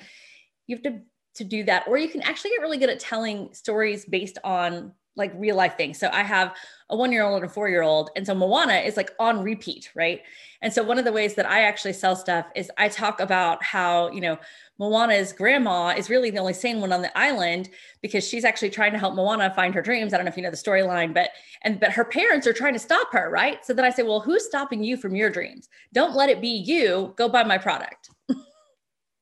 You 0.67 0.77
have 0.77 0.83
to 0.85 1.01
to 1.35 1.45
do 1.45 1.65
that 1.65 1.85
or 1.89 1.99
you 1.99 2.09
can 2.09 2.23
actually 2.23 2.51
get 2.51 2.61
really 2.61 2.79
good 2.79 2.91
at 2.91 3.01
telling 3.01 3.53
stories 3.53 4.05
based 4.05 4.39
on 4.45 4.93
like 5.17 5.33
real 5.37 5.57
life 5.57 5.77
things. 5.77 5.99
So 5.99 6.11
I 6.13 6.23
have 6.23 6.55
a 6.91 6.97
one 6.97 7.13
year 7.13 7.25
old 7.25 7.43
and 7.43 7.51
a 7.51 7.53
four 7.53 7.69
year 7.69 7.83
old. 7.83 8.11
And 8.17 8.27
so 8.27 8.35
Moana 8.35 8.75
is 8.75 8.97
like 8.97 9.13
on 9.19 9.43
repeat, 9.43 9.91
right? 9.95 10.23
And 10.61 10.73
so 10.73 10.83
one 10.83 10.99
of 10.99 11.05
the 11.05 11.13
ways 11.13 11.35
that 11.35 11.49
I 11.49 11.63
actually 11.63 11.93
sell 11.93 12.17
stuff 12.17 12.47
is 12.55 12.71
I 12.79 12.89
talk 12.89 13.21
about 13.21 13.63
how, 13.63 14.11
you 14.11 14.21
know, 14.21 14.39
Moana's 14.79 15.33
grandma 15.33 15.95
is 15.97 16.11
really 16.11 16.31
the 16.31 16.39
only 16.39 16.53
sane 16.53 16.81
one 16.81 16.93
on 16.93 17.03
the 17.03 17.17
island 17.17 17.71
because 18.03 18.27
she's 18.27 18.45
actually 18.45 18.71
trying 18.71 18.93
to 18.93 18.99
help 18.99 19.15
Moana 19.15 19.53
find 19.55 19.75
her 19.75 19.83
dreams. 19.83 20.13
I 20.13 20.17
don't 20.17 20.27
know 20.27 20.31
if 20.31 20.37
you 20.37 20.43
know 20.43 20.51
the 20.51 20.57
storyline, 20.57 21.15
but 21.15 21.31
and 21.63 21.79
but 21.79 21.93
her 21.93 22.05
parents 22.05 22.47
are 22.47 22.53
trying 22.53 22.73
to 22.73 22.79
stop 22.79 23.13
her, 23.13 23.31
right? 23.31 23.65
So 23.65 23.73
then 23.73 23.85
I 23.85 23.91
say, 23.91 24.03
well, 24.03 24.21
who's 24.21 24.45
stopping 24.45 24.83
you 24.83 24.97
from 24.97 25.15
your 25.15 25.31
dreams? 25.31 25.69
Don't 25.93 26.17
let 26.17 26.29
it 26.29 26.41
be 26.41 26.49
you. 26.49 27.15
Go 27.17 27.29
buy 27.29 27.45
my 27.45 27.59
product. 27.59 28.11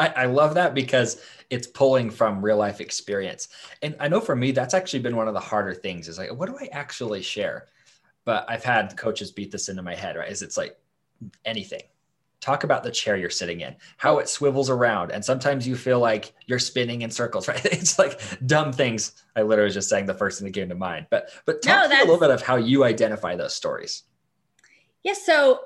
I, 0.00 0.22
I 0.22 0.24
love 0.24 0.54
that 0.54 0.74
because 0.74 1.20
it's 1.50 1.66
pulling 1.66 2.10
from 2.10 2.42
real 2.42 2.56
life 2.56 2.80
experience. 2.80 3.48
And 3.82 3.94
I 4.00 4.08
know 4.08 4.20
for 4.20 4.34
me, 4.34 4.50
that's 4.50 4.72
actually 4.72 5.00
been 5.00 5.14
one 5.14 5.28
of 5.28 5.34
the 5.34 5.40
harder 5.40 5.74
things 5.74 6.08
is 6.08 6.18
like, 6.18 6.32
what 6.34 6.48
do 6.48 6.56
I 6.58 6.68
actually 6.72 7.20
share? 7.20 7.66
But 8.24 8.46
I've 8.48 8.64
had 8.64 8.96
coaches 8.96 9.30
beat 9.30 9.52
this 9.52 9.68
into 9.68 9.82
my 9.82 9.94
head, 9.94 10.16
right? 10.16 10.30
Is 10.30 10.42
it's 10.42 10.56
like 10.56 10.78
anything. 11.44 11.82
Talk 12.40 12.64
about 12.64 12.82
the 12.82 12.90
chair 12.90 13.18
you're 13.18 13.28
sitting 13.28 13.60
in, 13.60 13.76
how 13.98 14.18
it 14.18 14.28
swivels 14.28 14.70
around. 14.70 15.10
And 15.10 15.22
sometimes 15.22 15.68
you 15.68 15.76
feel 15.76 16.00
like 16.00 16.32
you're 16.46 16.58
spinning 16.58 17.02
in 17.02 17.10
circles, 17.10 17.46
right? 17.48 17.62
It's 17.66 17.98
like 17.98 18.18
dumb 18.46 18.72
things. 18.72 19.22
I 19.36 19.42
literally 19.42 19.66
was 19.66 19.74
just 19.74 19.90
saying 19.90 20.06
the 20.06 20.14
first 20.14 20.38
thing 20.38 20.46
that 20.46 20.58
came 20.58 20.70
to 20.70 20.74
mind. 20.74 21.08
But 21.10 21.28
but 21.44 21.60
talk 21.60 21.90
no, 21.90 21.98
a 21.98 22.00
little 22.00 22.18
bit 22.18 22.30
of 22.30 22.40
how 22.40 22.56
you 22.56 22.84
identify 22.84 23.36
those 23.36 23.54
stories. 23.54 24.04
Yeah. 25.02 25.12
So 25.12 25.60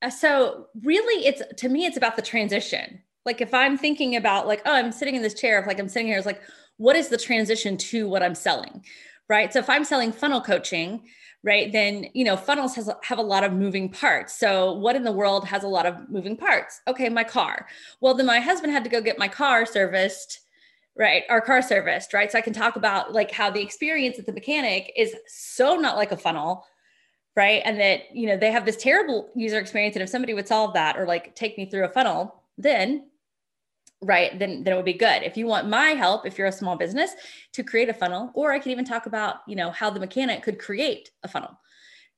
uh, 0.00 0.10
so 0.10 0.66
really 0.82 1.26
it's 1.26 1.42
to 1.58 1.68
me, 1.68 1.86
it's 1.86 1.96
about 1.96 2.16
the 2.16 2.22
transition 2.22 3.02
like 3.24 3.40
if 3.40 3.54
I'm 3.54 3.78
thinking 3.78 4.16
about 4.16 4.46
like, 4.46 4.62
oh, 4.66 4.74
I'm 4.74 4.92
sitting 4.92 5.14
in 5.14 5.22
this 5.22 5.34
chair, 5.34 5.60
if 5.60 5.66
like 5.66 5.78
I'm 5.78 5.88
sitting 5.88 6.08
here, 6.08 6.16
it's 6.16 6.26
like, 6.26 6.42
what 6.76 6.96
is 6.96 7.08
the 7.08 7.18
transition 7.18 7.76
to 7.76 8.08
what 8.08 8.22
I'm 8.22 8.34
selling? 8.34 8.84
Right. 9.28 9.52
So 9.52 9.60
if 9.60 9.70
I'm 9.70 9.84
selling 9.84 10.12
funnel 10.12 10.40
coaching, 10.40 11.04
right, 11.42 11.72
then 11.72 12.06
you 12.12 12.24
know, 12.24 12.36
funnels 12.36 12.74
has 12.74 12.90
have 13.02 13.18
a 13.18 13.22
lot 13.22 13.44
of 13.44 13.52
moving 13.52 13.88
parts. 13.88 14.38
So 14.38 14.72
what 14.72 14.96
in 14.96 15.04
the 15.04 15.12
world 15.12 15.46
has 15.46 15.62
a 15.62 15.68
lot 15.68 15.86
of 15.86 16.08
moving 16.10 16.36
parts? 16.36 16.80
Okay, 16.88 17.08
my 17.08 17.24
car. 17.24 17.66
Well, 18.00 18.14
then 18.14 18.26
my 18.26 18.40
husband 18.40 18.72
had 18.72 18.84
to 18.84 18.90
go 18.90 19.00
get 19.00 19.18
my 19.18 19.28
car 19.28 19.64
serviced 19.64 20.40
right 20.96 21.22
our 21.30 21.40
car 21.40 21.62
serviced 21.62 22.12
right 22.12 22.30
so 22.30 22.38
i 22.38 22.42
can 22.42 22.52
talk 22.52 22.76
about 22.76 23.12
like 23.12 23.30
how 23.30 23.50
the 23.50 23.62
experience 23.62 24.18
at 24.18 24.26
the 24.26 24.32
mechanic 24.32 24.92
is 24.96 25.14
so 25.26 25.76
not 25.76 25.96
like 25.96 26.12
a 26.12 26.16
funnel 26.16 26.66
right 27.34 27.62
and 27.64 27.80
that 27.80 28.14
you 28.14 28.26
know 28.26 28.36
they 28.36 28.52
have 28.52 28.66
this 28.66 28.76
terrible 28.76 29.30
user 29.34 29.58
experience 29.58 29.96
and 29.96 30.02
if 30.02 30.08
somebody 30.08 30.34
would 30.34 30.46
solve 30.46 30.74
that 30.74 30.98
or 30.98 31.06
like 31.06 31.34
take 31.34 31.56
me 31.56 31.64
through 31.64 31.84
a 31.84 31.88
funnel 31.88 32.42
then 32.58 33.06
right 34.02 34.38
then 34.38 34.64
then 34.64 34.74
it 34.74 34.76
would 34.76 34.84
be 34.84 34.92
good. 34.92 35.22
If 35.22 35.36
you 35.36 35.46
want 35.46 35.68
my 35.68 35.90
help 35.90 36.26
if 36.26 36.36
you're 36.36 36.48
a 36.48 36.52
small 36.52 36.76
business 36.76 37.12
to 37.52 37.62
create 37.62 37.88
a 37.88 37.94
funnel 37.94 38.30
or 38.34 38.52
i 38.52 38.58
could 38.58 38.72
even 38.72 38.84
talk 38.84 39.06
about 39.06 39.36
you 39.46 39.56
know 39.56 39.70
how 39.70 39.90
the 39.90 40.00
mechanic 40.00 40.42
could 40.42 40.58
create 40.58 41.10
a 41.22 41.28
funnel 41.28 41.58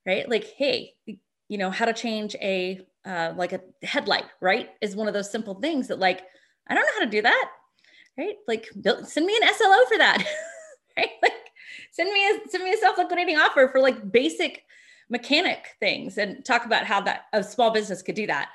right? 0.06 0.28
Like 0.28 0.44
hey 0.56 0.94
you 1.04 1.58
know 1.58 1.70
how 1.70 1.84
to 1.84 1.92
change 1.92 2.34
a 2.36 2.80
uh, 3.04 3.34
like 3.36 3.52
a 3.52 3.60
headlight 3.82 4.24
right 4.40 4.70
is 4.80 4.96
one 4.96 5.08
of 5.08 5.14
those 5.14 5.30
simple 5.30 5.54
things 5.56 5.88
that 5.88 5.98
like 5.98 6.22
i 6.68 6.74
don't 6.74 6.84
know 6.84 6.92
how 6.94 7.04
to 7.04 7.10
do 7.10 7.20
that 7.20 7.50
right? 8.16 8.36
Like 8.46 8.68
build, 8.80 9.08
send 9.08 9.26
me 9.26 9.36
an 9.42 9.48
slo 9.54 9.84
for 9.88 9.98
that 9.98 10.24
right? 10.96 11.10
Like 11.22 11.32
send 11.92 12.12
me 12.12 12.26
a 12.28 12.48
send 12.48 12.64
me 12.64 12.72
a 12.72 12.76
self-liquidating 12.76 13.36
offer 13.36 13.68
for 13.70 13.80
like 13.80 14.10
basic 14.12 14.64
mechanic 15.10 15.68
things 15.80 16.18
and 16.18 16.44
talk 16.44 16.64
about 16.64 16.84
how 16.84 17.00
that 17.02 17.26
a 17.32 17.42
small 17.42 17.70
business 17.70 18.02
could 18.02 18.14
do 18.14 18.26
that 18.26 18.48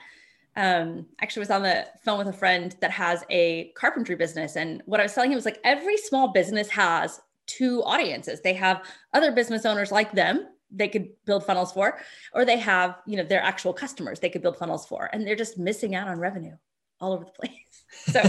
um, 0.56 1.06
actually 1.22 1.42
was 1.42 1.50
on 1.52 1.64
the 1.64 1.88
phone 2.04 2.18
with 2.18 2.28
a 2.28 2.34
friend 2.34 2.76
that 2.82 2.92
has 2.92 3.24
a 3.30 3.72
carpentry 3.76 4.16
business. 4.16 4.56
And 4.56 4.82
what 4.86 5.00
I 5.00 5.04
was 5.04 5.14
telling 5.14 5.32
him 5.32 5.36
was 5.36 5.46
like 5.46 5.60
every 5.64 5.98
small 5.98 6.30
business 6.30 6.70
has 6.70 7.22
two 7.46 7.84
audiences. 7.84 8.42
They 8.42 8.54
have 8.54 8.84
other 9.14 9.32
business 9.32 9.66
owners 9.66 9.92
like 9.92 10.12
them 10.12 10.48
they 10.72 10.88
could 10.88 11.10
build 11.26 11.46
funnels 11.46 11.72
for, 11.72 12.00
or 12.34 12.46
they 12.46 12.58
have, 12.58 12.98
you 13.08 13.18
know, 13.18 13.24
their 13.24 13.42
actual 13.42 13.74
customers 13.74 14.20
they 14.20 14.30
could 14.30 14.42
build 14.42 14.58
funnels 14.58 14.86
for. 14.86 15.10
And 15.12 15.26
they're 15.26 15.36
just 15.36 15.58
missing 15.58 15.96
out 15.96 16.08
on 16.08 16.20
revenue 16.20 16.56
all 17.00 17.14
over 17.14 17.26
the 17.26 17.32
place. 17.32 17.52
So 17.92 18.22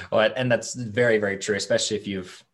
well, 0.10 0.32
and 0.34 0.50
that's 0.50 0.74
very, 0.74 1.18
very 1.18 1.38
true, 1.38 1.54
especially 1.54 1.96
if 1.96 2.08
you've 2.08 2.44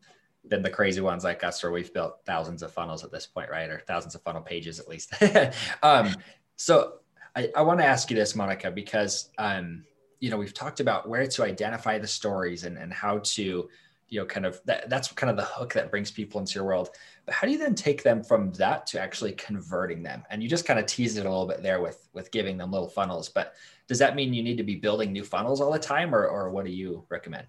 been 0.46 0.62
the 0.62 0.68
crazy 0.68 1.00
ones 1.00 1.24
like 1.24 1.42
us 1.42 1.62
where 1.62 1.72
we've 1.72 1.94
built 1.94 2.18
thousands 2.26 2.62
of 2.62 2.70
funnels 2.74 3.04
at 3.04 3.10
this 3.10 3.26
point, 3.26 3.48
right? 3.50 3.70
Or 3.70 3.80
thousands 3.86 4.14
of 4.14 4.20
funnel 4.20 4.42
pages 4.42 4.78
at 4.78 4.86
least. 4.86 5.14
um, 5.82 6.14
so 6.56 6.96
I, 7.34 7.50
I 7.56 7.62
want 7.62 7.80
to 7.80 7.86
ask 7.86 8.10
you 8.10 8.16
this, 8.16 8.34
Monica, 8.34 8.70
because 8.70 9.30
um, 9.38 9.84
you 10.20 10.30
know 10.30 10.36
we've 10.36 10.54
talked 10.54 10.80
about 10.80 11.08
where 11.08 11.26
to 11.26 11.44
identify 11.44 11.98
the 11.98 12.06
stories 12.06 12.64
and, 12.64 12.76
and 12.76 12.92
how 12.92 13.18
to 13.18 13.68
you 14.08 14.20
know 14.20 14.26
kind 14.26 14.44
of 14.44 14.60
that, 14.66 14.90
that's 14.90 15.10
kind 15.12 15.30
of 15.30 15.36
the 15.36 15.44
hook 15.44 15.72
that 15.72 15.90
brings 15.90 16.10
people 16.10 16.40
into 16.40 16.54
your 16.54 16.64
world. 16.64 16.90
But 17.24 17.34
how 17.34 17.46
do 17.46 17.52
you 17.52 17.58
then 17.58 17.74
take 17.74 18.02
them 18.02 18.22
from 18.22 18.52
that 18.52 18.86
to 18.88 19.00
actually 19.00 19.32
converting 19.32 20.02
them? 20.02 20.24
And 20.30 20.42
you 20.42 20.48
just 20.48 20.66
kind 20.66 20.78
of 20.78 20.86
teased 20.86 21.16
it 21.16 21.26
a 21.26 21.30
little 21.30 21.46
bit 21.46 21.62
there 21.62 21.80
with 21.80 22.08
with 22.12 22.30
giving 22.30 22.56
them 22.56 22.70
little 22.70 22.88
funnels 22.88 23.28
but 23.28 23.54
does 23.88 23.98
that 23.98 24.14
mean 24.14 24.32
you 24.32 24.42
need 24.42 24.56
to 24.56 24.62
be 24.62 24.76
building 24.76 25.12
new 25.12 25.24
funnels 25.24 25.60
all 25.60 25.72
the 25.72 25.78
time 25.78 26.14
or, 26.14 26.26
or 26.26 26.50
what 26.50 26.64
do 26.64 26.70
you 26.70 27.04
recommend? 27.08 27.46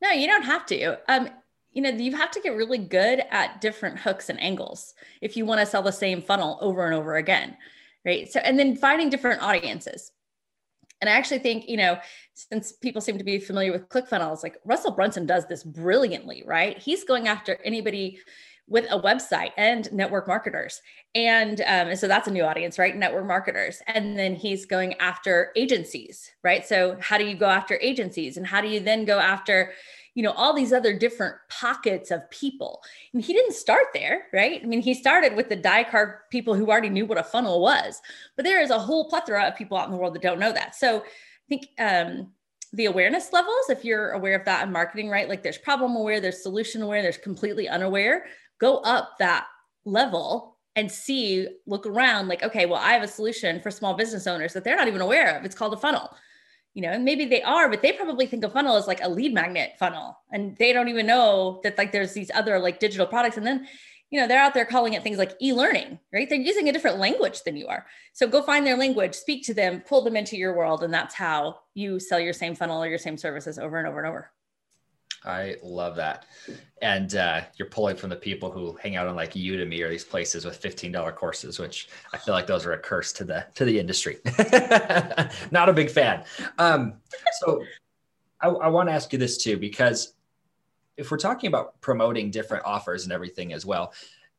No 0.00 0.10
you 0.10 0.26
don't 0.26 0.42
have 0.42 0.66
to. 0.66 0.98
Um, 1.10 1.28
you 1.72 1.82
know 1.82 1.90
you 1.90 2.16
have 2.16 2.30
to 2.32 2.40
get 2.40 2.56
really 2.56 2.78
good 2.78 3.22
at 3.30 3.60
different 3.60 3.98
hooks 3.98 4.28
and 4.28 4.40
angles 4.40 4.94
if 5.20 5.36
you 5.36 5.46
want 5.46 5.60
to 5.60 5.66
sell 5.66 5.82
the 5.82 5.92
same 5.92 6.20
funnel 6.20 6.58
over 6.60 6.84
and 6.84 6.94
over 6.94 7.16
again 7.16 7.56
right? 8.04 8.30
So 8.30 8.40
and 8.40 8.58
then 8.58 8.76
finding 8.76 9.10
different 9.10 9.42
audiences. 9.42 10.12
And 11.00 11.08
i 11.10 11.14
actually 11.14 11.40
think 11.40 11.68
you 11.68 11.76
know 11.76 11.98
since 12.34 12.70
people 12.70 13.00
seem 13.00 13.18
to 13.18 13.24
be 13.24 13.40
familiar 13.40 13.72
with 13.72 13.88
clickfunnels 13.88 14.44
like 14.44 14.56
russell 14.64 14.92
brunson 14.92 15.26
does 15.26 15.46
this 15.46 15.64
brilliantly 15.64 16.44
right? 16.46 16.78
He's 16.78 17.02
going 17.02 17.26
after 17.26 17.58
anybody 17.64 18.20
with 18.68 18.86
a 18.90 18.98
website 18.98 19.50
and 19.56 19.92
network 19.92 20.26
marketers. 20.26 20.80
And, 21.14 21.60
um, 21.62 21.88
and 21.88 21.98
so 21.98 22.08
that's 22.08 22.28
a 22.28 22.30
new 22.30 22.44
audience 22.44 22.78
right? 22.78 22.96
Network 22.96 23.26
marketers. 23.26 23.82
And 23.86 24.16
then 24.18 24.34
he's 24.34 24.64
going 24.64 24.94
after 24.94 25.52
agencies 25.56 26.30
right? 26.42 26.64
So 26.64 26.96
how 27.00 27.18
do 27.18 27.26
you 27.26 27.34
go 27.34 27.46
after 27.46 27.78
agencies? 27.82 28.36
And 28.36 28.46
how 28.46 28.60
do 28.60 28.68
you 28.68 28.80
then 28.80 29.04
go 29.04 29.18
after 29.18 29.72
you 30.14 30.22
know 30.22 30.32
all 30.32 30.52
these 30.52 30.72
other 30.72 30.96
different 30.96 31.36
pockets 31.48 32.10
of 32.10 32.28
people. 32.30 32.82
And 33.12 33.22
he 33.22 33.32
didn't 33.32 33.54
start 33.54 33.86
there 33.94 34.24
right? 34.32 34.60
I 34.62 34.66
mean 34.66 34.82
he 34.82 34.94
started 34.94 35.34
with 35.34 35.48
the 35.48 35.56
die 35.56 35.84
card 35.84 36.28
people 36.30 36.54
who 36.54 36.68
already 36.68 36.90
knew 36.90 37.06
what 37.06 37.18
a 37.18 37.24
funnel 37.24 37.60
was. 37.60 38.00
But 38.36 38.44
there 38.44 38.60
is 38.60 38.70
a 38.70 38.78
whole 38.78 39.08
plethora 39.08 39.44
of 39.44 39.56
people 39.56 39.76
out 39.76 39.86
in 39.86 39.92
the 39.92 39.96
world 39.96 40.14
that 40.14 40.22
don't 40.22 40.40
know 40.40 40.52
that. 40.52 40.74
So 40.74 40.98
i 41.00 41.48
think 41.48 41.68
um, 41.78 42.32
the 42.72 42.86
awareness 42.86 43.32
levels 43.32 43.68
if 43.68 43.84
you're 43.84 44.10
aware 44.10 44.38
of 44.38 44.44
that 44.44 44.66
in 44.66 44.72
marketing 44.72 45.08
right? 45.08 45.28
Like 45.28 45.42
there's 45.42 45.58
problem 45.58 45.96
aware 45.96 46.20
there's 46.20 46.42
solution 46.42 46.82
aware 46.82 47.02
there's 47.02 47.18
completely 47.18 47.68
unaware. 47.68 48.26
Go 48.58 48.78
up 48.78 49.18
that 49.18 49.46
level 49.84 50.56
and 50.76 50.90
see 50.90 51.48
look 51.66 51.84
around 51.84 52.28
like 52.28 52.42
okay 52.42 52.64
well 52.64 52.80
i 52.80 52.92
have 52.92 53.02
a 53.02 53.08
solution 53.08 53.60
for 53.60 53.70
small 53.70 53.92
business 53.92 54.26
owners 54.26 54.54
that 54.54 54.64
they're 54.64 54.76
not 54.76 54.88
even 54.88 55.00
aware 55.00 55.36
of. 55.36 55.44
It's 55.44 55.54
called 55.54 55.74
a 55.74 55.76
funnel 55.76 56.10
you 56.74 56.82
know, 56.82 56.98
maybe 56.98 57.24
they 57.26 57.42
are, 57.42 57.68
but 57.68 57.82
they 57.82 57.92
probably 57.92 58.26
think 58.26 58.44
a 58.44 58.50
funnel 58.50 58.76
is 58.76 58.86
like 58.86 59.00
a 59.02 59.08
lead 59.08 59.34
magnet 59.34 59.72
funnel 59.78 60.18
and 60.32 60.56
they 60.56 60.72
don't 60.72 60.88
even 60.88 61.06
know 61.06 61.60
that 61.64 61.76
like 61.76 61.92
there's 61.92 62.14
these 62.14 62.30
other 62.34 62.58
like 62.58 62.80
digital 62.80 63.06
products. 63.06 63.36
And 63.36 63.46
then, 63.46 63.66
you 64.10 64.20
know, 64.20 64.26
they're 64.26 64.40
out 64.40 64.54
there 64.54 64.64
calling 64.64 64.94
it 64.94 65.02
things 65.02 65.18
like 65.18 65.36
e-learning, 65.40 65.98
right? 66.12 66.28
They're 66.28 66.38
using 66.38 66.68
a 66.68 66.72
different 66.72 66.98
language 66.98 67.42
than 67.42 67.56
you 67.56 67.66
are. 67.66 67.86
So 68.14 68.26
go 68.26 68.42
find 68.42 68.66
their 68.66 68.76
language, 68.76 69.14
speak 69.14 69.44
to 69.46 69.54
them, 69.54 69.80
pull 69.86 70.02
them 70.02 70.16
into 70.16 70.36
your 70.36 70.54
world. 70.54 70.82
And 70.82 70.92
that's 70.92 71.14
how 71.14 71.58
you 71.74 71.98
sell 71.98 72.20
your 72.20 72.32
same 72.32 72.54
funnel 72.54 72.82
or 72.82 72.88
your 72.88 72.98
same 72.98 73.18
services 73.18 73.58
over 73.58 73.78
and 73.78 73.86
over 73.86 73.98
and 73.98 74.08
over. 74.08 74.30
I 75.24 75.56
love 75.62 75.96
that. 75.96 76.26
And 76.80 77.14
uh, 77.14 77.42
you're 77.56 77.68
pulling 77.68 77.96
from 77.96 78.10
the 78.10 78.16
people 78.16 78.50
who 78.50 78.76
hang 78.82 78.96
out 78.96 79.06
on 79.06 79.14
like 79.14 79.34
Udemy 79.34 79.80
or 79.82 79.88
these 79.88 80.04
places 80.04 80.44
with 80.44 80.60
$15 80.60 81.14
courses, 81.14 81.58
which 81.58 81.88
I 82.12 82.18
feel 82.18 82.34
like 82.34 82.46
those 82.46 82.66
are 82.66 82.72
a 82.72 82.78
curse 82.78 83.12
to 83.14 83.24
the 83.24 83.46
to 83.54 83.64
the 83.64 83.78
industry. 83.78 84.18
Not 85.50 85.68
a 85.68 85.72
big 85.72 85.90
fan. 85.90 86.24
Um, 86.58 86.94
so 87.40 87.62
I, 88.40 88.48
I 88.48 88.68
want 88.68 88.88
to 88.88 88.92
ask 88.92 89.12
you 89.12 89.18
this 89.18 89.36
too, 89.38 89.56
because 89.56 90.14
if 90.96 91.10
we're 91.10 91.18
talking 91.18 91.48
about 91.48 91.80
promoting 91.80 92.30
different 92.30 92.64
offers 92.64 93.04
and 93.04 93.12
everything 93.12 93.52
as 93.52 93.64
well, 93.64 93.92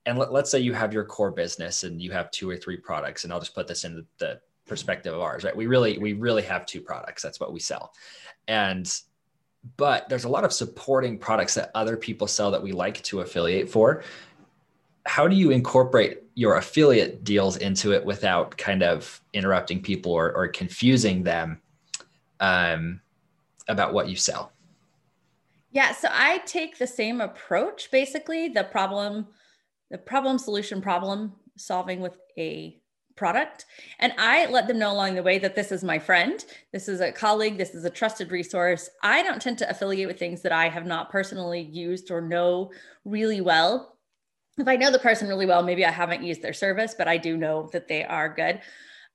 and 0.06 0.18
let, 0.18 0.32
us 0.34 0.52
say 0.52 0.60
you 0.60 0.74
have 0.74 0.94
your 0.94 1.06
core 1.06 1.32
business 1.32 1.84
and 1.84 2.02
you 2.02 2.12
have 2.12 2.30
two 2.32 2.50
or 2.50 2.58
three 2.58 2.78
products, 2.78 3.24
and 3.24 3.32
I'll 3.32 3.40
just 3.40 3.56
put 3.56 3.68
this 3.68 3.86
in 3.86 4.06
the 4.18 4.42
perspective 4.68 5.14
of 5.14 5.22
ours, 5.22 5.46
right? 5.46 5.56
We 5.56 5.68
really, 5.68 5.98
we 5.98 6.14
really 6.14 6.42
have 6.44 6.66
two 6.66 6.82
products. 6.82 7.24
That's 7.24 7.40
what 7.40 7.54
we 7.54 7.60
sell. 7.60 7.94
And 8.48 8.94
but 9.78 10.10
there's 10.10 10.26
a 10.26 10.30
lot 10.30 10.44
of 10.44 10.54
supporting 10.54 11.18
products 11.18 11.54
that 11.56 11.72
other 11.74 11.96
people 11.98 12.28
sell 12.28 12.52
that 12.52 12.62
we 12.62 12.72
like 12.72 13.02
to 13.04 13.22
affiliate 13.22 13.70
for. 13.70 14.04
How 15.06 15.28
do 15.28 15.36
you 15.36 15.52
incorporate 15.52 16.24
your 16.36 16.56
affiliate 16.56 17.24
deals 17.24 17.58
into 17.58 17.94
it 17.94 18.04
without 18.04 18.58
kind 18.58 18.84
of 18.84 19.22
interrupting 19.34 19.82
people 19.82 20.12
or, 20.12 20.36
or 20.36 20.48
confusing 20.48 21.24
them 21.24 21.62
um, 22.40 23.02
about 23.68 23.94
what 23.94 24.10
you 24.10 24.16
sell? 24.16 24.52
Yeah, 25.72 25.92
so 25.92 26.08
I 26.12 26.40
take 26.40 26.78
the 26.78 26.88
same 26.88 27.22
approach 27.22 27.90
basically, 27.90 28.50
the 28.50 28.64
problem, 28.64 29.28
the 29.90 29.98
problem 29.98 30.38
solution 30.38 30.82
problem 30.82 31.34
solving 31.58 32.00
with 32.00 32.18
a 32.38 32.80
product. 33.16 33.66
And 34.00 34.14
I 34.18 34.46
let 34.48 34.68
them 34.68 34.80
know 34.80 34.92
along 34.92 35.16
the 35.16 35.24
way 35.24 35.40
that 35.40 35.56
this 35.56 35.72
is 35.72 35.84
my 35.84 36.00
friend, 36.00 36.44
this 36.72 36.88
is 36.88 37.02
a 37.02 37.12
colleague, 37.12 37.58
this 37.58 37.76
is 37.76 37.86
a 37.86 37.90
trusted 37.90 38.32
resource. 38.32 38.90
I 39.02 39.24
don't 39.24 39.42
tend 39.42 39.58
to 39.60 39.70
affiliate 39.70 40.08
with 40.08 40.20
things 40.20 40.42
that 40.42 40.52
I 40.52 40.70
have 40.70 40.86
not 40.86 41.10
personally 41.10 41.62
used 41.62 42.12
or 42.12 42.22
know 42.22 42.72
really 43.06 43.42
well. 43.42 43.98
If 44.58 44.68
I 44.68 44.76
know 44.76 44.92
the 44.92 45.00
person 45.00 45.28
really 45.28 45.46
well, 45.46 45.64
maybe 45.64 45.86
I 45.86 45.92
haven't 45.92 46.24
used 46.24 46.42
their 46.42 46.54
service, 46.54 46.96
but 46.98 47.08
I 47.08 47.18
do 47.18 47.38
know 47.38 47.70
that 47.74 47.88
they 47.88 48.04
are 48.04 48.34
good. 48.34 48.62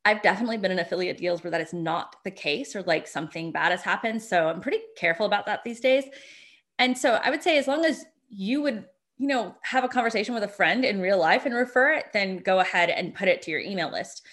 I've 0.04 0.22
definitely 0.22 0.58
been 0.58 0.70
in 0.70 0.78
affiliate 0.78 1.18
deals 1.18 1.44
where 1.44 1.50
that 1.50 1.60
is 1.60 1.72
not 1.72 2.16
the 2.24 2.30
case 2.30 2.74
or 2.74 2.82
like 2.82 3.06
something 3.06 3.52
bad 3.52 3.72
has 3.72 3.82
happened. 3.82 4.22
So 4.22 4.48
I'm 4.48 4.60
pretty 4.60 4.80
careful 4.96 5.26
about 5.26 5.46
that 5.46 5.64
these 5.64 5.80
days. 5.80 6.04
And 6.78 6.96
so 6.96 7.20
I 7.22 7.30
would 7.30 7.42
say, 7.42 7.58
as 7.58 7.66
long 7.66 7.84
as 7.84 8.04
you 8.30 8.62
would 8.62 8.86
you 9.18 9.26
know, 9.26 9.54
have 9.62 9.84
a 9.84 9.88
conversation 9.88 10.34
with 10.34 10.44
a 10.44 10.48
friend 10.48 10.84
in 10.84 11.00
real 11.00 11.18
life 11.18 11.44
and 11.44 11.54
refer 11.54 11.92
it, 11.92 12.06
then 12.12 12.38
go 12.38 12.60
ahead 12.60 12.88
and 12.88 13.14
put 13.14 13.28
it 13.28 13.42
to 13.42 13.50
your 13.50 13.60
email 13.60 13.90
list. 13.90 14.24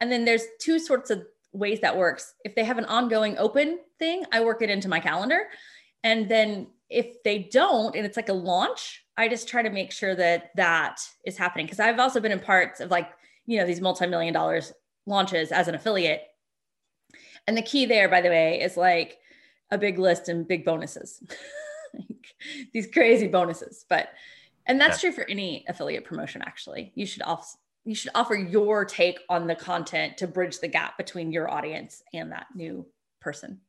And 0.00 0.10
then 0.10 0.24
there's 0.24 0.44
two 0.60 0.80
sorts 0.80 1.10
of 1.10 1.22
ways 1.52 1.80
that 1.80 1.96
works. 1.96 2.34
If 2.44 2.54
they 2.54 2.64
have 2.64 2.78
an 2.78 2.86
ongoing 2.86 3.38
open 3.38 3.78
thing, 3.98 4.24
I 4.32 4.44
work 4.44 4.60
it 4.60 4.70
into 4.70 4.88
my 4.88 4.98
calendar. 4.98 5.42
And 6.02 6.28
then 6.28 6.66
if 6.90 7.22
they 7.22 7.48
don't, 7.52 7.94
and 7.94 8.04
it's 8.04 8.16
like 8.16 8.28
a 8.28 8.34
launch, 8.34 9.04
I 9.16 9.28
just 9.28 9.48
try 9.48 9.62
to 9.62 9.70
make 9.70 9.92
sure 9.92 10.14
that 10.16 10.50
that 10.56 11.00
is 11.24 11.36
happening. 11.36 11.68
Cause 11.68 11.78
I've 11.78 12.00
also 12.00 12.18
been 12.18 12.32
in 12.32 12.40
parts 12.40 12.80
of 12.80 12.90
like, 12.90 13.10
you 13.46 13.58
know, 13.58 13.66
these 13.66 13.80
multi-million 13.80 14.34
dollars 14.34 14.72
launches 15.06 15.52
as 15.52 15.68
an 15.68 15.74
affiliate. 15.74 16.22
And 17.46 17.56
the 17.56 17.62
key 17.62 17.86
there, 17.86 18.08
by 18.08 18.20
the 18.20 18.28
way, 18.28 18.60
is 18.60 18.76
like 18.76 19.18
a 19.70 19.78
big 19.78 19.98
list 19.98 20.28
and 20.28 20.46
big 20.48 20.64
bonuses. 20.64 21.22
these 22.72 22.86
crazy 22.86 23.28
bonuses. 23.28 23.84
But 23.88 24.08
and 24.66 24.80
that's 24.80 25.02
yeah. 25.02 25.10
true 25.10 25.22
for 25.24 25.28
any 25.28 25.64
affiliate 25.68 26.04
promotion 26.04 26.42
actually. 26.42 26.92
You 26.94 27.06
should 27.06 27.22
also 27.22 27.58
you 27.84 27.94
should 27.94 28.12
offer 28.14 28.34
your 28.34 28.84
take 28.84 29.18
on 29.28 29.46
the 29.46 29.56
content 29.56 30.16
to 30.18 30.28
bridge 30.28 30.60
the 30.60 30.68
gap 30.68 30.96
between 30.96 31.32
your 31.32 31.50
audience 31.50 32.02
and 32.14 32.30
that 32.30 32.46
new 32.54 32.86
person. 33.20 33.60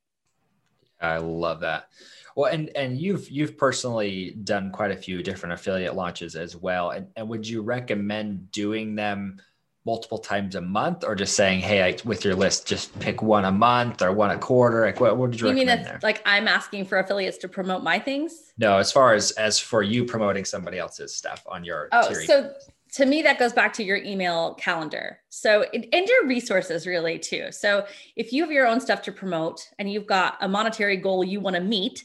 I 1.01 1.17
love 1.17 1.61
that. 1.61 1.89
Well, 2.35 2.51
and 2.51 2.69
and 2.75 2.97
you've 2.97 3.29
you've 3.29 3.57
personally 3.57 4.37
done 4.43 4.71
quite 4.71 4.91
a 4.91 4.97
few 4.97 5.21
different 5.21 5.53
affiliate 5.53 5.95
launches 5.95 6.35
as 6.35 6.55
well. 6.55 6.91
And, 6.91 7.07
and 7.15 7.27
would 7.29 7.47
you 7.47 7.61
recommend 7.61 8.51
doing 8.51 8.95
them 8.95 9.41
multiple 9.85 10.17
times 10.17 10.55
a 10.55 10.61
month 10.61 11.03
or 11.03 11.13
just 11.13 11.35
saying 11.35 11.59
hey 11.59 11.83
I, 11.83 11.97
with 12.05 12.23
your 12.23 12.35
list 12.35 12.65
just 12.65 12.97
pick 12.99 13.21
one 13.21 13.45
a 13.45 13.51
month 13.51 14.01
or 14.01 14.13
one 14.13 14.31
a 14.31 14.37
quarter 14.37 14.85
like 14.85 14.99
what, 14.99 15.17
what 15.17 15.31
did 15.31 15.41
you, 15.41 15.49
you 15.49 15.53
mean 15.53 15.67
that 15.67 15.83
there? 15.83 15.99
like 16.01 16.21
i'm 16.25 16.47
asking 16.47 16.85
for 16.85 16.99
affiliates 16.99 17.37
to 17.39 17.47
promote 17.47 17.83
my 17.83 17.99
things? 17.99 18.53
No 18.57 18.77
as 18.77 18.91
far 18.91 19.13
as 19.13 19.31
as 19.31 19.59
for 19.59 19.83
you 19.83 20.05
promoting 20.05 20.45
somebody 20.45 20.77
else's 20.77 21.15
stuff 21.15 21.43
on 21.47 21.63
your 21.63 21.89
oh 21.91 22.13
so 22.13 22.53
to 22.93 23.05
me 23.05 23.23
that 23.23 23.39
goes 23.39 23.53
back 23.53 23.73
to 23.73 23.83
your 23.83 23.97
email 23.97 24.53
calendar. 24.53 25.19
So 25.29 25.63
and 25.73 26.07
your 26.07 26.27
resources 26.27 26.85
really 26.85 27.17
too. 27.17 27.51
So 27.51 27.85
if 28.15 28.31
you 28.31 28.43
have 28.43 28.51
your 28.51 28.67
own 28.67 28.79
stuff 28.79 29.01
to 29.03 29.11
promote 29.11 29.67
and 29.79 29.91
you've 29.91 30.05
got 30.05 30.37
a 30.41 30.47
monetary 30.47 30.97
goal 30.97 31.23
you 31.23 31.39
want 31.39 31.55
to 31.55 31.61
meet 31.61 32.03